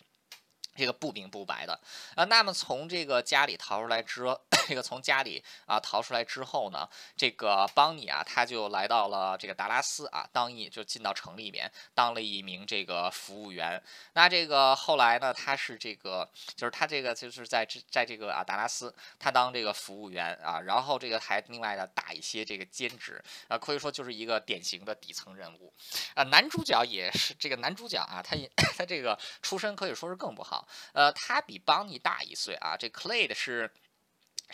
[0.77, 1.77] 这个不明不白的
[2.15, 4.23] 啊，那么从这个家里逃出来之，
[4.67, 13.81] 这个从家里啊逃出来之后呢，这个邦尼啊，他就来到了这个达拉斯啊，当一就进到城里面当了一名这个服务员。
[14.13, 25.73] 那这个后来呢，他是这个就是他这个就是在在这个啊达拉斯，他当这个服务员啊，然后这个还另外的打一些这个兼职啊，可以说就是一个典型的底层人物
[26.13, 26.23] 啊。
[26.23, 30.66] 男主角也是这个男主角啊，他也 他这个出身可以说是更不好。
[30.93, 33.71] 呃，他比邦尼大一岁啊，这 Clay 的是。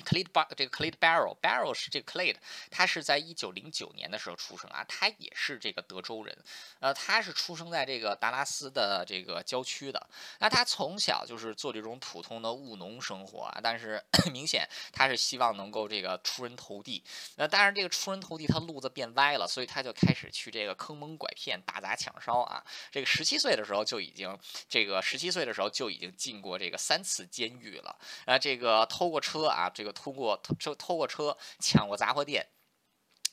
[0.05, 2.37] Clyde Bar 这个 Clyde Barrow，Barrow 是这个 Clyde，
[2.71, 6.35] 他是在一九零九年的时候出生啊，他也是这个德州人，
[6.79, 10.07] 呃，他是出生在这个达拉斯的这个郊区的。
[10.39, 14.03] 那他从小就是做这种普通的务农生活啊，但是
[14.33, 17.03] 明显他是希望能够这个出人头地。
[17.35, 22.63] 那当然这个出人头地，他路子变歪了，所以他就开始去这个坑蒙拐骗、打砸抢烧啊。
[22.91, 27.95] 这个十七岁的时候就已经这个十七岁的时候就已经进过这个三次监狱了。
[28.25, 32.47] 啊，这个偷过车啊，这个通过车偷过车，抢过杂货店。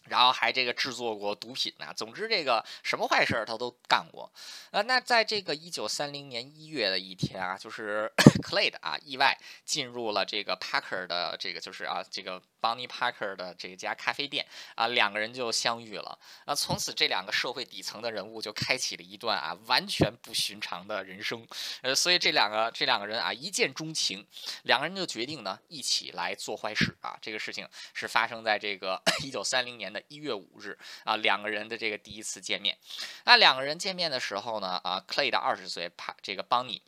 [0.05, 4.31] 然后还这个制作过毒品呢，总之这个什么坏事他都干过。
[4.71, 8.11] 呃，那在这个一九三零年一月的一天啊，就是
[8.43, 16.19] Clay 的啊意外进入了这个 Parker 的这个就是啊这个 Bonnie Parker 的这家咖啡店啊，两个人就相遇了。
[16.45, 21.47] 啊，从此这两个社会底层的人物就开启了一段啊完全不寻常的人生。
[21.83, 24.27] 呃，所以这两个这两个人啊一见钟情，
[24.65, 27.19] 两个人就决定呢一起来做坏事啊。
[27.21, 30.03] 这个事情是发生在这个 一九三零年的。
[30.09, 32.77] 一月五日啊，两个人的这个第一次见面。
[33.25, 36.83] 那两个人见面的时候呢，啊，Clay 的二十岁，帕这个邦尼。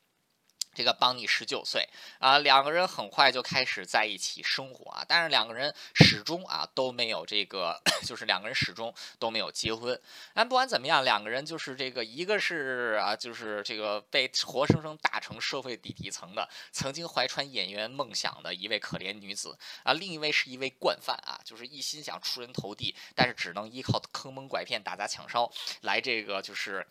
[0.74, 1.86] 这个邦尼十九岁
[2.18, 10.00] 啊，两个人很快就开始在一起生活啊，但是两个人始终啊都没有这个， 就是两个人始终都没有结婚。
[10.32, 25.50] 但不管怎么样，两个人就是这个，一个是啊，就是这个被活生生打成社会底底层的，曾经怀揣演员梦想的一位可怜女子啊，另一位是一位惯犯啊，就是一心想出人头地，但是只能依靠坑蒙拐骗、打砸抢烧
[25.82, 26.86] 来这个就是。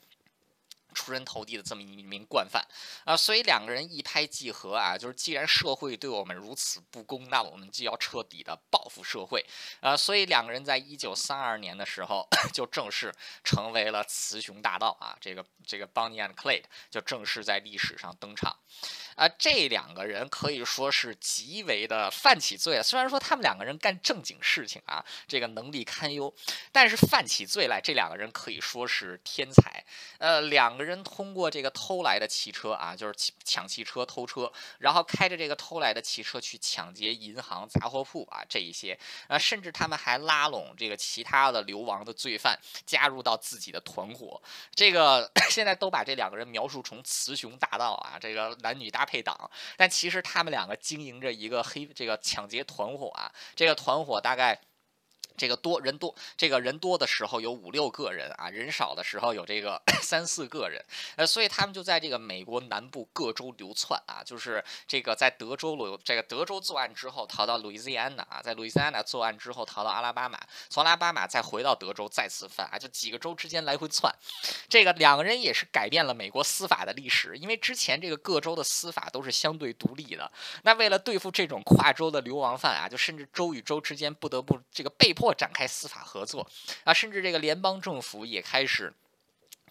[0.94, 2.66] 出人头地的这么一名惯犯。
[3.06, 9.46] 啊，所以两个人一拍即合啊，就是既然社会对我们如此不公，那我们就要彻底的报复社会。
[9.80, 18.58] 啊，所以两个人在一九三二年的时候 就正式成为了雌雄大盗啊，这个这个 Bonnie and Clyde 就正式在历史上登场。
[19.16, 26.34] 啊，这两个人可以说是极为的犯起罪，虽然说他们两个人干正经事情啊，这个能力堪忧，
[26.74, 29.84] 但是犯起罪来，这两个人可以说是天才，
[30.20, 30.82] 呃两个。
[30.82, 38.98] 人通过这个偷来的汽车啊，就是抢汽车、偷车，然后开着这个偷来的汽车去抢劫银行、杂货铺啊，这一些
[39.28, 44.42] 啊，甚至他们还拉拢这个其他的流亡的罪犯加入到自己的团伙。
[44.74, 54.58] 这个 现在都把这两个人描述成雌雄大盗啊，这个男女搭配配党，但其实他们两个经营着一个黑这个抢劫团伙啊，这个团伙大概。
[55.38, 60.84] 这个多人多，这个人多的时候有五六个人啊，人少的时候有这个 三四个人，
[61.16, 70.40] 呃，所以他们就在这个美国南部各州流窜啊，就是这个在德州流，这个德州作案之后逃到路易斯安那啊，在路易斯安那作案之后逃到阿拉巴马，
[70.70, 74.14] 从阿拉巴马再回到德州再次犯啊，就几个州之间来回窜，
[74.68, 80.30] 这个两个人也是改变了美国司法的历史，因为之前这个各州的司法都是相对独立的，
[80.64, 85.21] 那为了对付这种跨州的流亡犯啊，就甚至州与州之间不得不这个被迫。
[85.22, 86.50] 或展开司法合作
[86.84, 88.92] 啊，甚至这个联邦政府也开始。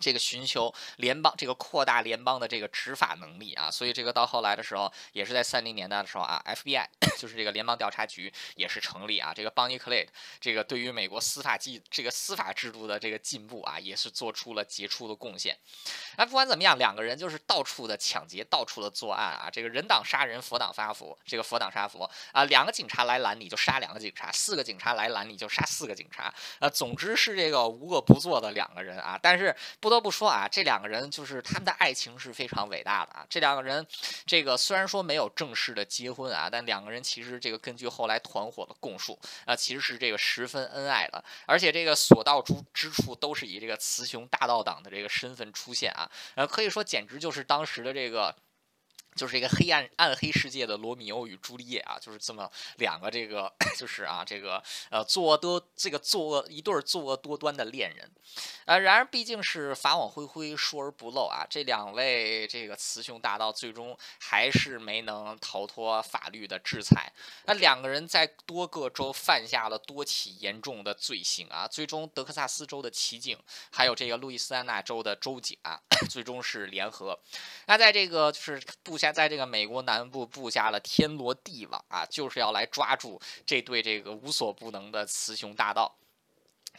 [0.01, 6.87] 这个寻求联邦这个扩大联邦的这个执法能力啊，所以这个到后来的时候，也是在三零年代的时候啊，FBI
[7.21, 9.33] 就是这个联邦调查局也是成立啊。
[9.35, 10.09] 这个邦尼克雷
[10.41, 15.55] 这个对于美国司法技这个司法制度的这个进步啊，也是做出了杰出的贡献。
[16.17, 19.51] 哎，不管怎么样，两个人就是到处的抢劫，到处的作案啊。
[19.53, 22.45] 这个人挡杀人，佛挡杀佛，这个佛挡杀佛啊。
[22.45, 26.71] 两个警察来拦你就杀两个警察，四个警察来拦你就杀四个警察啊。
[26.71, 29.21] 总之是这个无恶不作的两个人啊。
[29.23, 29.90] 但是不。
[29.91, 33.27] 不得不说啊，这两个人就是他们的爱情是非常伟大的啊。
[33.29, 33.85] 这两个人，
[34.25, 48.33] 这个虽然说没有正式的结婚啊，但两个人其实这个根据后来团伙的供述啊，其实是这个十分恩爱的，而且这个所到之之处都是以这个雌雄大盗党的这个身份出现啊，呃，可以说简直就是当时的这个。
[49.17, 58.09] 就是一个黑暗暗黑世界的罗密欧与朱丽叶啊，就是这么两个这个 就是啊这个呃作恶多这个作恶一对作恶多端的恋人，
[58.67, 67.13] 呃然而毕竟是法网恢恢疏而不漏啊，这两位这个雌雄大盗最终还是没能逃脱法律的制裁。
[67.47, 73.37] 那两个人在多个州犯下了多起严重的罪行啊，最终德克萨斯州的骑警
[73.73, 77.19] 还有这个路易斯安那州的州警啊， 最终是联合。
[77.67, 79.00] 那在这个就是不。
[79.01, 85.91] 现在这个美国南部布下了天罗地网啊，就是要来抓住这对这个无所不能的雌雄大盗。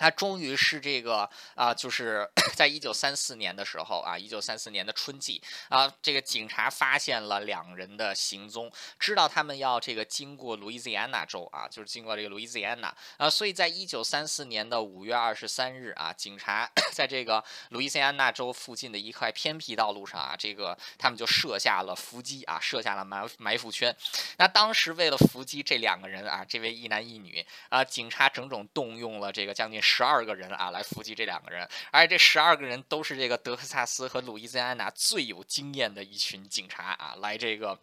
[0.01, 23.95] 他终于是这个啊，就是 在一九三四年的时候啊，一九三四年的春季啊，这个警察发现了两人的行踪，知道他们要这个经过路易斯安那州啊，就是经过这个路易斯安那啊，所以在一九三四年的五月二十三日啊，警察 在这个路易斯安那州附近的一块偏僻道路上啊，这个他们就设下了伏击啊，设下了埋埋伏圈。
[24.37, 29.79] 那当时为了伏击这两个人啊，这位一男一女啊，警察整整动用了这个将近。
[29.93, 37.77] 十二个人啊，来伏击这两个人，而且这十二个人都是这个德克萨斯和路易斯安那最有经验的一群警察啊，来这个。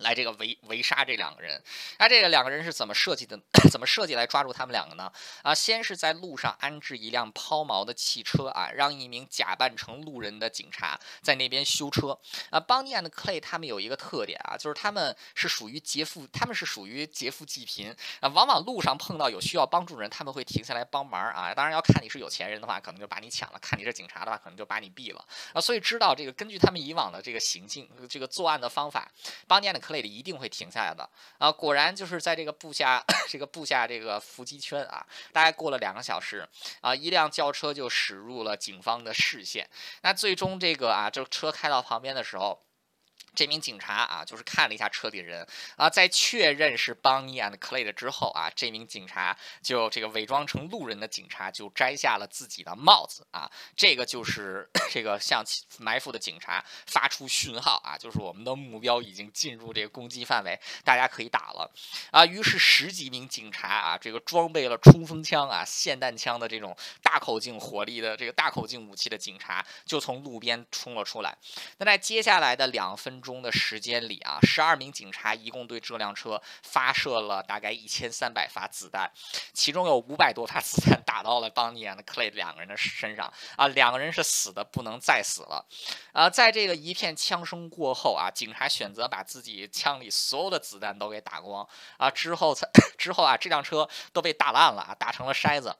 [0.00, 1.62] 来这个围围杀这两个人，
[1.98, 3.38] 那这个两个人是怎么设计的？
[3.70, 5.12] 怎么设计来抓住他们两个呢？
[5.42, 12.18] 啊，先是在路上安置一辆抛锚的汽车啊，让一名假扮成路人的警察在那边修车。
[12.50, 18.28] 啊，邦尼安的 Clay 他们有一个特点啊，就是他们是属于劫富，他们是属于劫富济贫啊。
[18.28, 21.54] 往往路上碰到有需要帮助人，他们会停下来帮忙啊。
[21.54, 25.60] 当然要看你是有钱人的话，可能就把你抢了；看你是警察的话，可能就把你毙了啊。
[25.60, 29.08] 所以知道这个，根据他们以往的这个行径，这个作案的方法，
[29.46, 31.50] 邦尼安一定会停下来的啊！
[31.50, 36.48] 果然就是在这个布下 这个布下这个伏击圈啊，大概过了两个小时
[36.80, 39.68] 啊，一辆轿车就驶入了警方的视线。
[40.02, 42.62] 那最终这个啊，这车开到旁边的时候。
[43.34, 55.44] 这名警察啊，就是看了一下车里人啊，在确认是邦尼 and Clay 之后啊，这名警察就这个伪装成路人的警察就摘下了自己的帽子啊，这个就是 这个向
[55.78, 61.70] 埋伏的警察发出讯号啊，就是我们的目标已经进入这个攻击范围，大家可以打了
[62.10, 62.26] 啊。
[62.26, 71.36] 于是十几名警察啊，这个装备了冲锋枪啊、霰弹枪的这种大口径火力的这个大口径武器的警察就从路边冲了出来。
[71.78, 73.19] 那在接下来的两分。
[73.20, 79.10] 钟的时间里啊，十二名警察一共对这辆车发射了大概一千三百发子弹，
[79.52, 83.32] 其中有五百多发子弹打到了邦尼和 Clay 两个人的身上。
[83.56, 85.66] 啊，两个人是死的不能再死了。
[86.12, 91.66] 啊，在这个一片枪声过后啊，警察选择把自己枪里所有的子弹都给打光。
[91.98, 95.76] 啊，之后才 之后啊，这辆车都被打烂了啊，打成了筛子。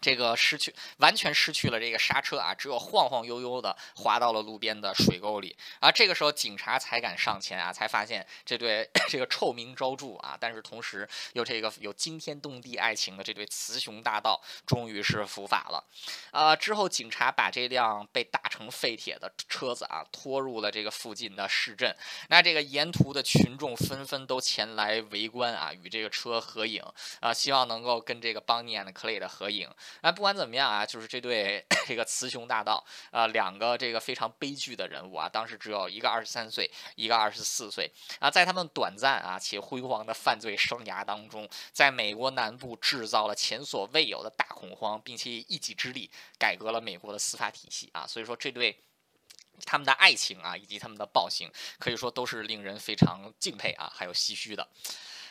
[0.00, 5.90] 这个失去完全失去了这个刹车啊，只有晃晃悠悠的滑到了路边的水沟里啊。
[5.90, 15.84] 这个时候警察才敢上前啊，才发现这对 这个臭名昭著啊，但是同时又这个有惊天动地爱情的这对雌雄大盗终于是伏法了
[16.30, 16.54] 啊。
[16.54, 21.94] 之后警察把这辆被打成废铁的车子啊拖入了这个附近的市镇。
[22.28, 26.82] 那这个沿途的群众纷纷都前来围观啊，与这个车合影
[27.20, 29.68] 啊，希望能够跟这个邦尼 and Clay 的合影。
[30.02, 48.78] 那不管怎么样啊，就是这对 这个雌雄大盗啊，两个这个非常悲剧的人物啊，当时只有一个二十三岁，一个二十四岁啊，在他们短暂啊且辉煌的犯罪生涯当中，在美国南部制造了前所未有的大恐慌，并且一己之力改革了美国的司法体系啊，所以说这对
[49.64, 54.68] 他们的爱情啊，以及他们的暴行，可以说都是令人非常敬佩啊，还有唏嘘的。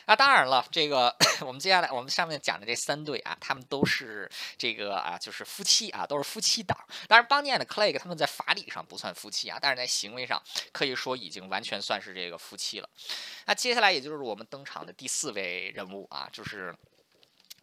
[0.08, 6.74] 那当然了，这个 我们接下来我们上面讲的这三对啊，他们都是这个啊，就是夫妻啊，都是夫妻档。
[7.06, 10.42] 当然，邦尼 and Clay 他们在法理上不算夫妻啊，但是在行为上
[10.72, 12.88] 可以说已经完全算是这个夫妻了。
[13.44, 16.74] 那接下来也就是我们登场的第四位人物啊，就是。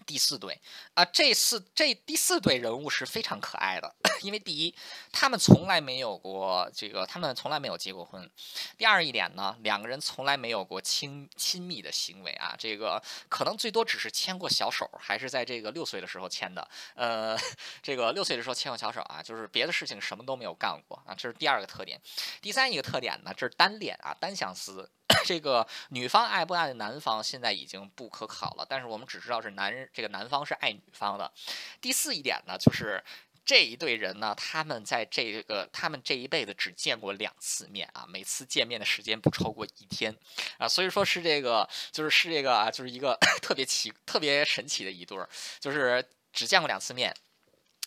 [0.05, 0.59] 第四对
[0.93, 4.73] 啊，这四这第四对人物是非常可爱的， 因为第一，
[5.11, 8.29] 他们从来没有过这个，他们从来没有结过婚。
[8.77, 16.67] 第二一点呢，两个人从来没有过亲亲密的行为啊，这个可能最多只是牵过小手，还是在这个六岁的时候牵的。
[16.93, 17.37] 呃，
[17.81, 21.99] 这个六岁的时候牵过小手啊，就是别的事情什么都没有干过啊，这是第二个特点。
[22.41, 24.89] 第三一个特点呢，这是单恋啊，单相思。
[25.23, 28.65] 这个女方爱不爱男方，现在已经不可考了。
[28.67, 31.31] 但是我们只知道是男人，这个男方是爱女方的。
[31.79, 33.03] 第四一点呢，就是
[33.45, 40.15] 这一对人呢，他们在这个他们这一辈子只见过两次面啊，每次见面的时间不超过一天
[40.57, 46.03] 啊，所以说是这个就是是这个啊，就是一个 特别奇特别神奇的一对儿，就是
[46.33, 47.15] 只见过两次面，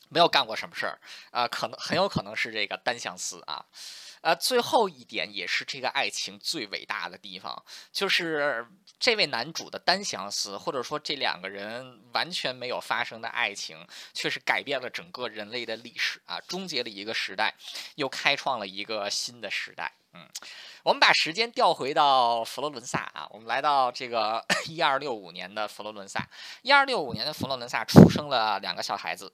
[0.09, 0.99] 没有干过什么事儿
[1.33, 3.67] 啊，可能很有可能是这个单相思啊。
[4.21, 8.67] 呃，最后一点也是这个爱情最伟大的地方，就是
[8.99, 17.55] 这位男主的单相思，或者说这两个人完全没有发生的爱情，却是改变了整个人类的历史啊，终结了一个时代，
[17.95, 19.93] 又开创了一个新的时代。
[20.15, 20.27] 嗯，
[20.83, 26.27] 我们把时间调回到佛罗伦萨啊，我们来到这个一二六五年的佛罗伦萨，
[26.63, 29.33] 一二六五年的佛罗伦萨出生了两个小孩子。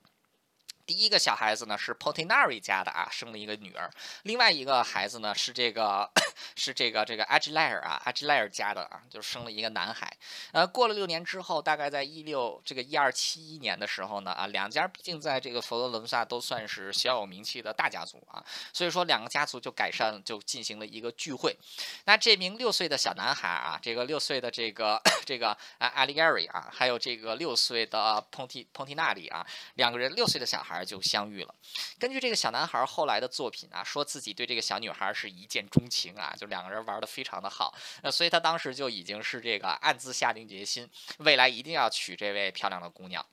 [0.86, 3.90] 第一个小孩子呢是 Ponti Nari 家的啊，生了一个女儿。
[4.24, 6.10] 另外一个孩子呢是这个
[6.56, 10.14] 是这个这个 Aguilera 啊，Aguilera 家的啊，就生了一个男孩。
[10.52, 21.56] 呃，过了六年之后，大概在一六这个一二七一年的时候呢啊，两家毕竟在这个佛罗伦萨都算是小有名气的大家族啊，所以说两个家族就改善就进行了一个聚会。
[22.04, 30.73] 那这名六岁的小男孩啊，这个六岁的这个 这个啊 Aguilera 啊，还有这个六岁的 Ponti Pontinari 啊，两个人六岁的小孩。
[30.74, 31.54] 而就相遇了。
[31.98, 37.74] 根据这个小男孩后来的作品啊，说自己对这个小女孩是一见钟情啊，就两个人玩的非常的好。
[38.02, 43.24] 那所以他当时就已经是这个暗自下定决心，未来一定要娶这位漂亮的姑娘。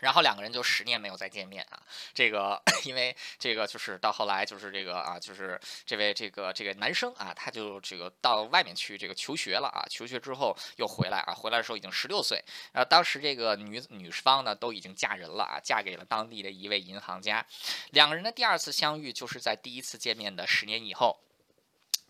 [0.00, 1.80] 然后两个人就十年没有再见面啊，
[2.12, 12.42] 这个 因为这个就是到后来就是这个啊，就是这位这个这个男生啊，他就这个到外面去这个求学了啊，求学之后又回来啊，回来的时候已经十六岁，
[12.72, 17.44] 呃，当时这个女女方呢都已经嫁人了啊，嫁给了当地的一位银行家，
[17.90, 21.18] 两个人的第二次相遇就是在第一次见面的十年以后。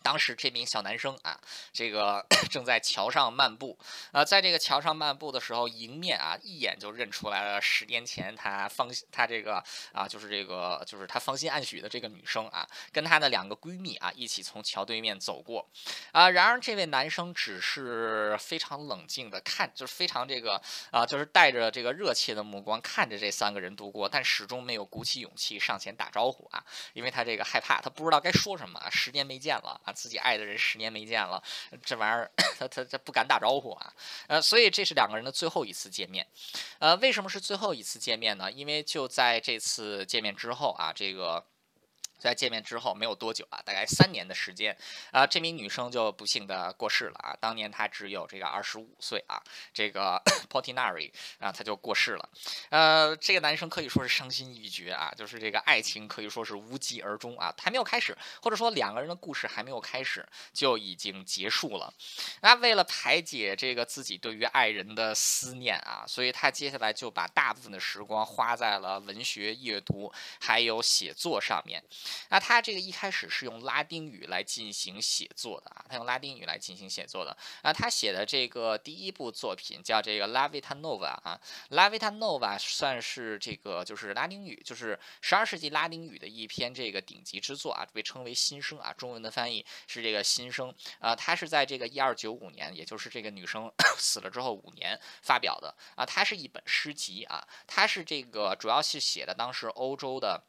[0.07, 1.37] 当时这名小男生啊，
[1.73, 3.77] 这个 正在桥上漫步，
[4.13, 9.61] 呃，在这个桥上漫步的时候，迎面啊，一眼就认出来了十年前他芳他这个
[9.93, 15.69] 啊，就是这个就是他芳心暗许的这个女生啊，跟她的两个闺蜜啊，一起从桥对面走过，
[16.13, 29.96] 啊，然而这位男生只是非常冷静的看，就是非常这个啊，就是带着这个热切的目光看着这三个人度过，但始终没有鼓起勇气上前打招呼啊，因为他这个害怕，他不知道该说什么，十年没见了啊。
[29.97, 31.43] 自己爱的人十年没见了，
[31.83, 32.31] 这玩意儿
[32.61, 33.93] 他他他不敢打招呼啊，
[34.29, 36.27] 呃，所以这是两个人的最后一次见面，
[36.79, 38.53] 呃，为什么是最后一次见面呢？
[38.53, 41.43] 因为就在这次见面之后啊，这个。
[42.19, 44.77] 在见面之后没有多久啊，大概三年的时间，
[45.11, 47.37] 啊，这名女生就不幸的过世了啊。
[47.41, 49.43] 当年她只有这个二十五岁啊，
[49.73, 52.29] 这个 Portinari 啊，她就过世了。
[52.71, 61.93] 呃，这个男生可以说是伤心欲绝啊，就是这个爱情可以说是无疾而终啊，还没有开始，或者说两个人的故事还没有开始就已经结束了。
[62.41, 71.83] 那为了排解这个自己对于爱人的思念啊，所以他接下来就把大部分的时光花在了文学阅读还有写作上面。
[72.31, 77.73] 那他这个一开始是用拉丁语来进行写作的啊，他用拉丁语来进行写作的啊。
[77.73, 81.41] 他写的这个第一部作品叫这个《La Vita Nova》啊，
[81.75, 91.15] 《La Vita Nova》算是这个就是拉丁语，就是十二世纪拉丁语的一篇这个顶级之作啊，被称为新生啊，中文的翻译是这个新生啊。
[91.15, 96.05] 他是在这个一二九五年，也就是这个女生 死了之后五年发表的啊。
[96.05, 100.45] 它是一本诗集啊，它是这个主要是写的当时欧洲的。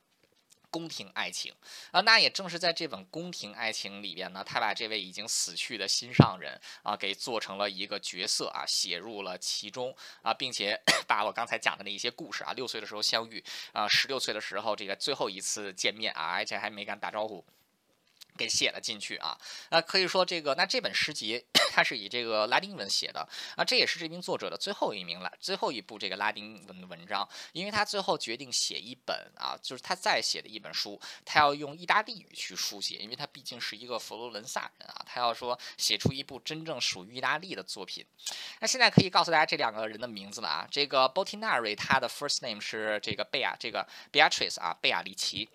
[0.70, 1.54] 宫廷爱情
[1.92, 17.46] 啊，那也正是在这本宫廷爱情里边呢，他把这位已经死去的心上人啊，给做成了一个角色啊，写入了其中啊，并且 把我刚才讲的那一些故事啊，六岁的时候相遇啊，十六岁的时候这个最后一次见面啊，而且还没敢打招呼。
[18.38, 19.38] 给写了进去啊，
[19.72, 38.06] 那可以说这个，那这本诗集它是以这个拉丁文写的啊，这也是这名作者的最后一名拉最后一部这个拉丁文的文章，因为他最后决定写一本啊，就是他再写的一本书，他要用意大利语去书写，因为他毕竟是一个佛罗伦萨人啊，他要说写出一部真正属于意大利的作品。
[38.60, 45.50] 那现在可以告诉大家这两个人的名字了啊，这个 Botinari 他的 first name 是这个贝亚这个 Beatrice 啊，贝亚里奇。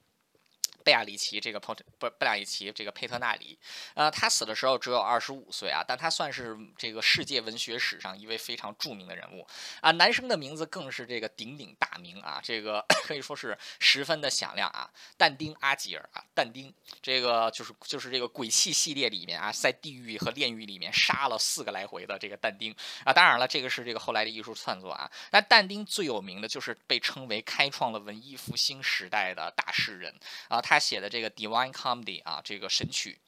[0.85, 3.59] 贝亚里奇这个佩不贝亚里奇这个佩特纳里，
[3.95, 9.47] 呃，他死的时候只有二十五岁啊，但他算是这个世界文学史上一位非常著名的人物
[9.80, 9.91] 啊。
[9.93, 14.91] 男生的名字更是这个鼎鼎大名啊，这个 可以说是十分的响亮啊。
[15.16, 22.74] 但丁阿吉尔啊，但丁这个就是就是这个鬼泣系列里面啊，在地狱和炼狱里面杀了四个来回的这个但丁
[23.05, 23.12] 啊。
[23.12, 25.11] 当然了，这个是这个后来的艺术创作啊。
[25.30, 30.14] 但但丁最有名的就是被称为开创了文艺复兴时代的大诗人
[30.49, 30.61] 啊。
[30.61, 33.20] 他他写的这个《Divine Comedy》啊，这个神曲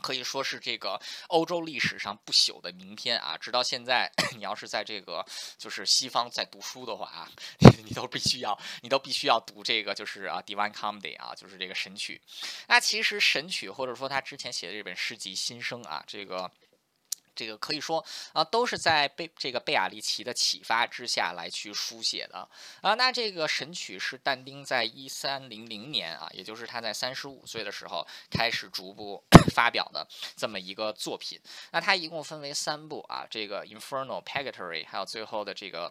[0.00, 3.36] 可以说是这个欧洲历史上不朽的名篇啊！
[3.36, 4.08] 直到现在，
[4.38, 5.26] 你要是在这个
[5.58, 7.28] 就是西方在读书的话啊，
[7.84, 12.22] 你都必须要，你都必须要读这个就是啊，《Divine Comedy》啊，就是这个神曲。
[12.68, 16.48] 那其实神曲或者说他之前写的这本诗集《新生》啊，这个。
[17.40, 22.46] 这个可以说啊，都是在贝这个贝亚利奇的启发之下来去书写的
[22.82, 22.92] 啊。
[22.96, 29.24] 那这个神曲是但丁在一三零零年啊，也就是他在三十五岁的时候开始逐步
[29.54, 31.40] 发表的这么一个作品。
[31.72, 35.90] 那它一共分为三部啊，这个 Inferno、Purgatory，还有最后的这个。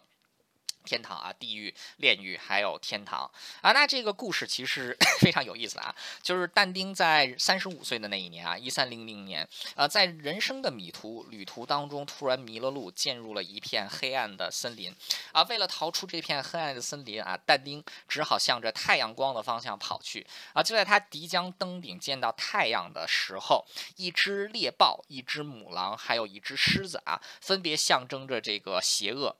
[0.84, 3.72] 天堂啊，地狱、炼狱，还有天堂啊。
[3.72, 14.94] 那这个故事其实 非常有意思啊，就是但丁在三十五岁的那一年啊，一三零零年，呃，在人生的迷途旅途当中，突然迷了路，进入了一片黑暗的森林
[15.32, 15.42] 啊。
[15.44, 20.62] 为了逃出这片黑暗的森林啊，但丁只好向着太阳光的方向跑去啊。
[20.62, 23.66] 就在他即将登顶见到太阳的时候，
[23.96, 29.36] 一只猎豹、一只母狼，还有一只狮子啊，分别象征着这个邪恶。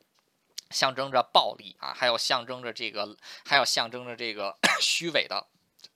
[0.71, 5.47] 象征着暴力啊，还有象征着这个，还有象征着这个 虚伪的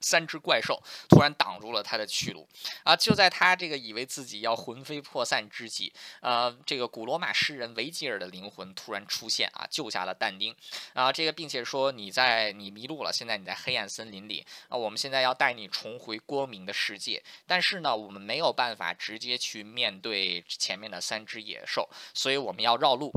[0.01, 2.47] 三只怪兽，突然挡住了他的去路
[2.83, 2.95] 啊！
[2.95, 10.55] 就在他这个以为自己要魂飞魄散之际，呃，这个古罗马诗人维吉尔的灵魂突然出现啊，救下了但丁
[10.93, 11.11] 啊！
[11.11, 23.11] 这个并且说你在你迷路了，现在你在黑暗森林里啊，我们现在要带你重回光明的世界，但是呢，我们没有办法直接去面对前面的三只野兽，所以我们要绕路。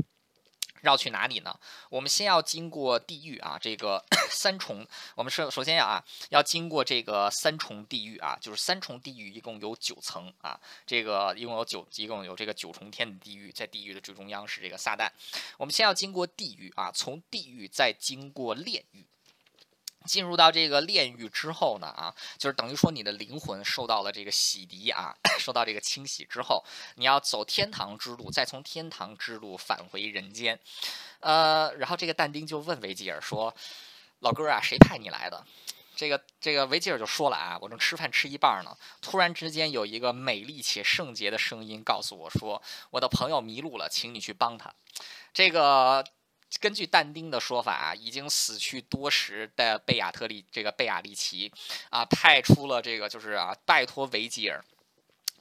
[0.82, 1.58] 绕去哪里呢？
[1.90, 4.86] 我们先要经过地狱啊，这个 三重。
[5.14, 15.08] 我们首首先要啊，要经过这个三重地狱啊，就是三重地狱一共有九层啊，这个一共有九，一共有这个九重天的地狱，在地狱的最中央是这个撒旦。
[15.56, 19.06] 我们先要经过地狱啊，从地狱再经过炼狱。
[20.04, 30.58] 进入到这个炼狱之后呢，啊，就是等于说你的灵魂受到了这个洗涤啊， 受到这个清洗之后，你要走天堂之路，再从天堂之路返回人间，
[31.20, 33.54] 呃，然后这个但丁就问维吉尔说
[34.20, 35.44] ：“老哥啊，谁派你来的？”
[35.94, 44.72] 这个这个维吉尔就说了啊：“我正吃饭吃一半呢，突然之间有一个美丽且圣洁的声音告诉我说，我的朋友迷路了，请你去帮他。”
[45.34, 46.04] 这个。
[46.60, 51.52] 根据但丁的说法啊，已经死去多时的贝亚特利这个贝亚利奇
[51.90, 54.64] 啊，派出了这个就是啊，拜托维吉尔。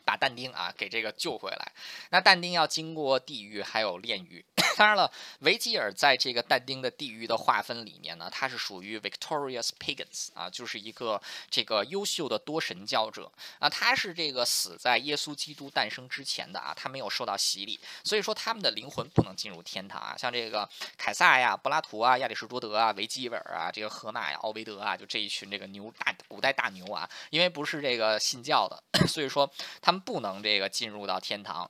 [0.05, 1.73] 把但丁啊给这个救回来，
[2.11, 4.45] 那但丁要经过地狱还有炼狱。
[4.77, 13.67] 当然了，维吉尔在这个但丁的地狱的划分里面呢，他是属于 victorious pagans 啊，就是一个这个优秀的多神教者啊。
[13.67, 20.15] 他是这个死在耶稣基督诞生之前的啊，他没有受到洗礼，所以说他们的灵魂不能进入天堂啊。
[20.17, 20.67] 像这个
[20.97, 29.51] 凯撒呀、柏拉图啊、亚里士多德啊、维吉尔啊、这个荷马呀、奥维德啊，就这一群这个牛大古代大牛啊，因为不是这个信教的， 所以说
[29.81, 30.01] 他们。
[30.07, 31.69] 不能这个进入到天堂，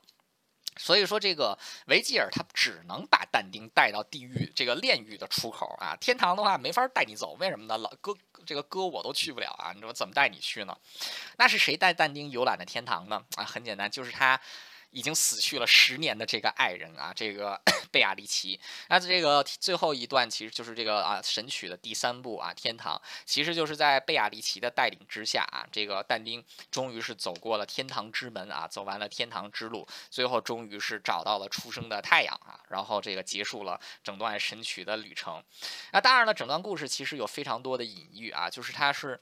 [0.78, 1.58] 所以说这个
[1.88, 7.78] 维吉尔他只能把但丁带到地狱这个炼狱的出口啊，天堂的话没法带你走，为什么呢？
[7.78, 8.16] 老哥
[8.46, 10.78] 这个哥我都去不了啊，你说怎么带你去呢？
[11.38, 13.24] 那是谁带但丁游览的天堂呢？
[13.36, 14.40] 啊，很简单，就是他。
[14.92, 17.60] 已经死去了十年的这个爱人啊，这个
[17.92, 18.60] 贝亚利奇。
[18.90, 35.44] 那这个最后一段其实就是这个啊神曲的第三部啊，天堂，其实就是在贝亚利奇的带领之下啊，这个但丁终于是走过了天堂之门啊，走完了天堂之路，最后终于是找到了出生的太阳啊，然后这个结束了整段神曲的旅程。
[35.92, 39.20] 那当然了，整段故事其实有非常多的隐喻啊，就是它是。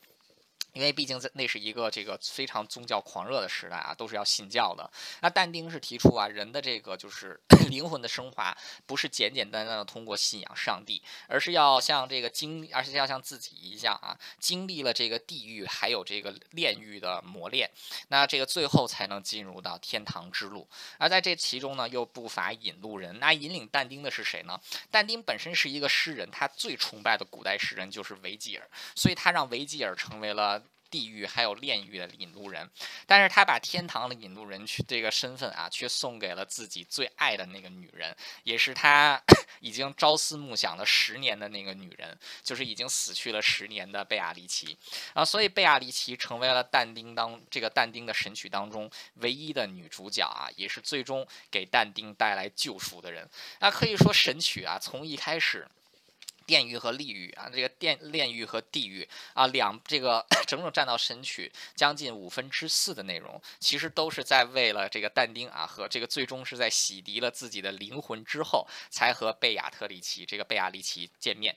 [0.76, 4.92] 因为毕竟在那是一个这个非常宗教狂热的时代啊，都是要信教的。
[5.22, 7.40] 那但丁是提出啊，人的这个就是
[7.72, 8.56] 灵魂的升华，
[8.86, 17.72] 不是简简单单的通过信仰上帝，而是要像这个经，而且要像自己一样啊，经历了这个地狱还有这个炼狱的磨练，
[18.10, 20.68] 那这个最后才能进入到天堂之路。
[20.98, 23.18] 而在这其中呢，又不乏引路人。
[23.20, 24.60] 那引领但丁的是谁呢？
[24.92, 30.62] 但丁本身是一个诗人，他最崇拜的古代诗人就是维吉尔，所以他让维吉尔成为了。
[30.96, 32.70] 地狱还有炼狱的引路人，
[33.06, 39.22] 但是他把天堂的引路人去这个身份啊，却送给了自己最爱的那个女人，也是他
[39.60, 44.78] 已经朝思暮想了十年的那个女人，就是已经死去了十年的贝亚利奇
[45.14, 45.26] 啊。
[45.26, 53.30] 所以贝亚利奇成为了但丁当这个但丁的神曲当中唯一的女主角啊，也是最终给但丁带来救赎的人。
[53.60, 55.68] 那可以说神曲啊，从一开始。
[56.46, 71.56] 电狱和地狱啊，这个电炼狱和地狱啊，两这个整整占到神曲将近五分之四的内容，其实都是在为了这个但丁啊和这个最终是在洗涤了自己的灵魂之后，才和贝亚特里奇这个贝亚利奇见面。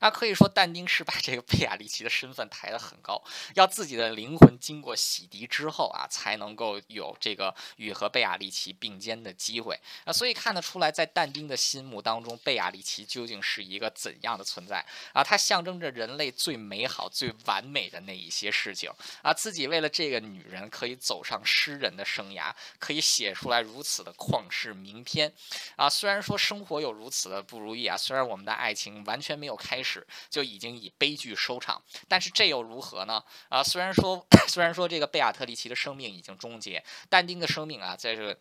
[0.00, 3.20] 那可以说但丁是把这个贝亚利奇的身份抬得很高，
[3.54, 10.12] 要自己的灵魂经过洗涤之后啊，才能够有这个与和贝亚利奇并肩的机会啊。
[10.12, 14.27] 所以看得出来，在但丁的心目当中，贝亚利奇究竟是一个怎样？
[14.28, 18.90] 样的存在啊，它象征着人类最美好、最完美的那一些事情
[19.22, 19.32] 啊。
[19.32, 25.32] 自己为了这个女人，可以走上诗人的生涯，可以写出来如此的旷世名篇
[25.76, 25.88] 啊。
[25.88, 33.22] 虽然说生活有如此的不如意啊，虽然我们的爱情完全没有开始就已经以悲剧收场，但是这又如何呢？
[33.48, 38.38] 啊，虽然说 虽然说这个贝亚特里奇的生命已经终结，但丁的生命啊，在这个。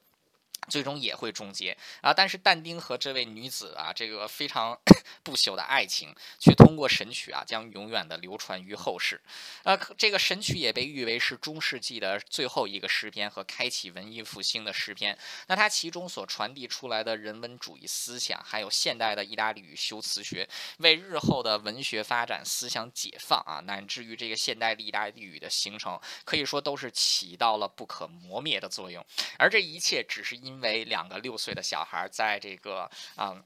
[0.68, 2.14] 最终也会终结啊！
[2.14, 4.78] 但是但丁和这位女子啊，这个非常
[5.24, 9.22] 不朽的爱情，却通过神曲啊，将永远的流传于后世。
[9.64, 15.18] 呃，这个神曲也被誉为是中世纪的最后一个诗篇和开启文艺复兴的诗篇。
[15.48, 20.50] 那它其中所传递出来的人文主义思想，还有现代的意大利语修辞学，
[20.80, 29.06] 为日后的文学发展、思想解放啊，乃至于这个现代意大利语的形成，可以说都是起到了不可磨灭的作用。
[29.40, 30.57] 而这一切只是因。
[30.58, 33.44] 因为两个六岁的小孩在这个啊。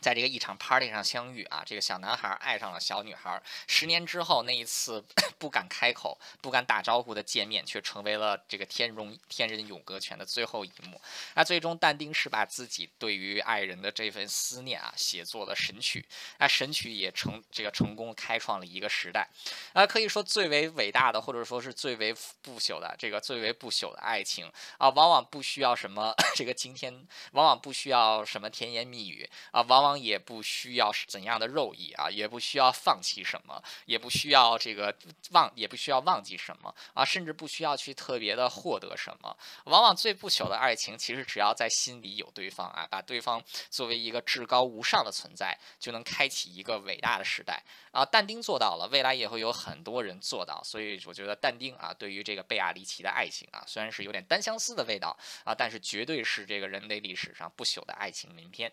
[0.00, 3.40] 在这个一场 party 上相遇啊，这个小男孩爱上了小女孩。
[3.66, 5.04] 十年之后，那一次
[5.38, 11.00] 不敢开口、不敢打招呼的见面，却成为了这个天荣天人永隔泉的最后一幕。
[11.34, 16.06] 那最终，但丁是把自己对于爱人的这份思念啊，写作了神曲。
[16.38, 19.28] 那神曲也成这个成功开创了一个时代。
[19.74, 29.89] 啊，可以说最为伟大的，或者说是最为不朽的这个最为不朽的爱情啊，往往不需要什么 这个惊天，往往不需要什么甜言蜜语啊，往往。
[29.98, 34.94] 也不需要怎样的肉意啊，也不需要放弃什么，也不需要这个
[35.30, 39.36] 忘，也不需要忘记什么啊，甚至不需要去特别的获得什么。
[39.64, 47.62] 往往最不朽的爱情，其实只要在心里有对方啊，把对方作为一个至高无上的存在，就能开启一个伟大的时代
[47.92, 48.04] 啊。
[48.04, 50.62] 但丁做到了，未来也会有很多人做到。
[50.64, 58.72] 所以我觉得但丁啊，对于这个贝亚里奇的爱情啊，虽然是有点单相思的味道啊，但是绝对是这个人类历史上不朽的爱情名篇。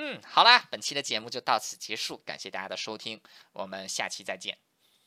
[0.00, 3.20] 嗯，好啦，本期的节目就到此结束，感谢大家的收听，
[3.52, 4.67] 我们下期再见。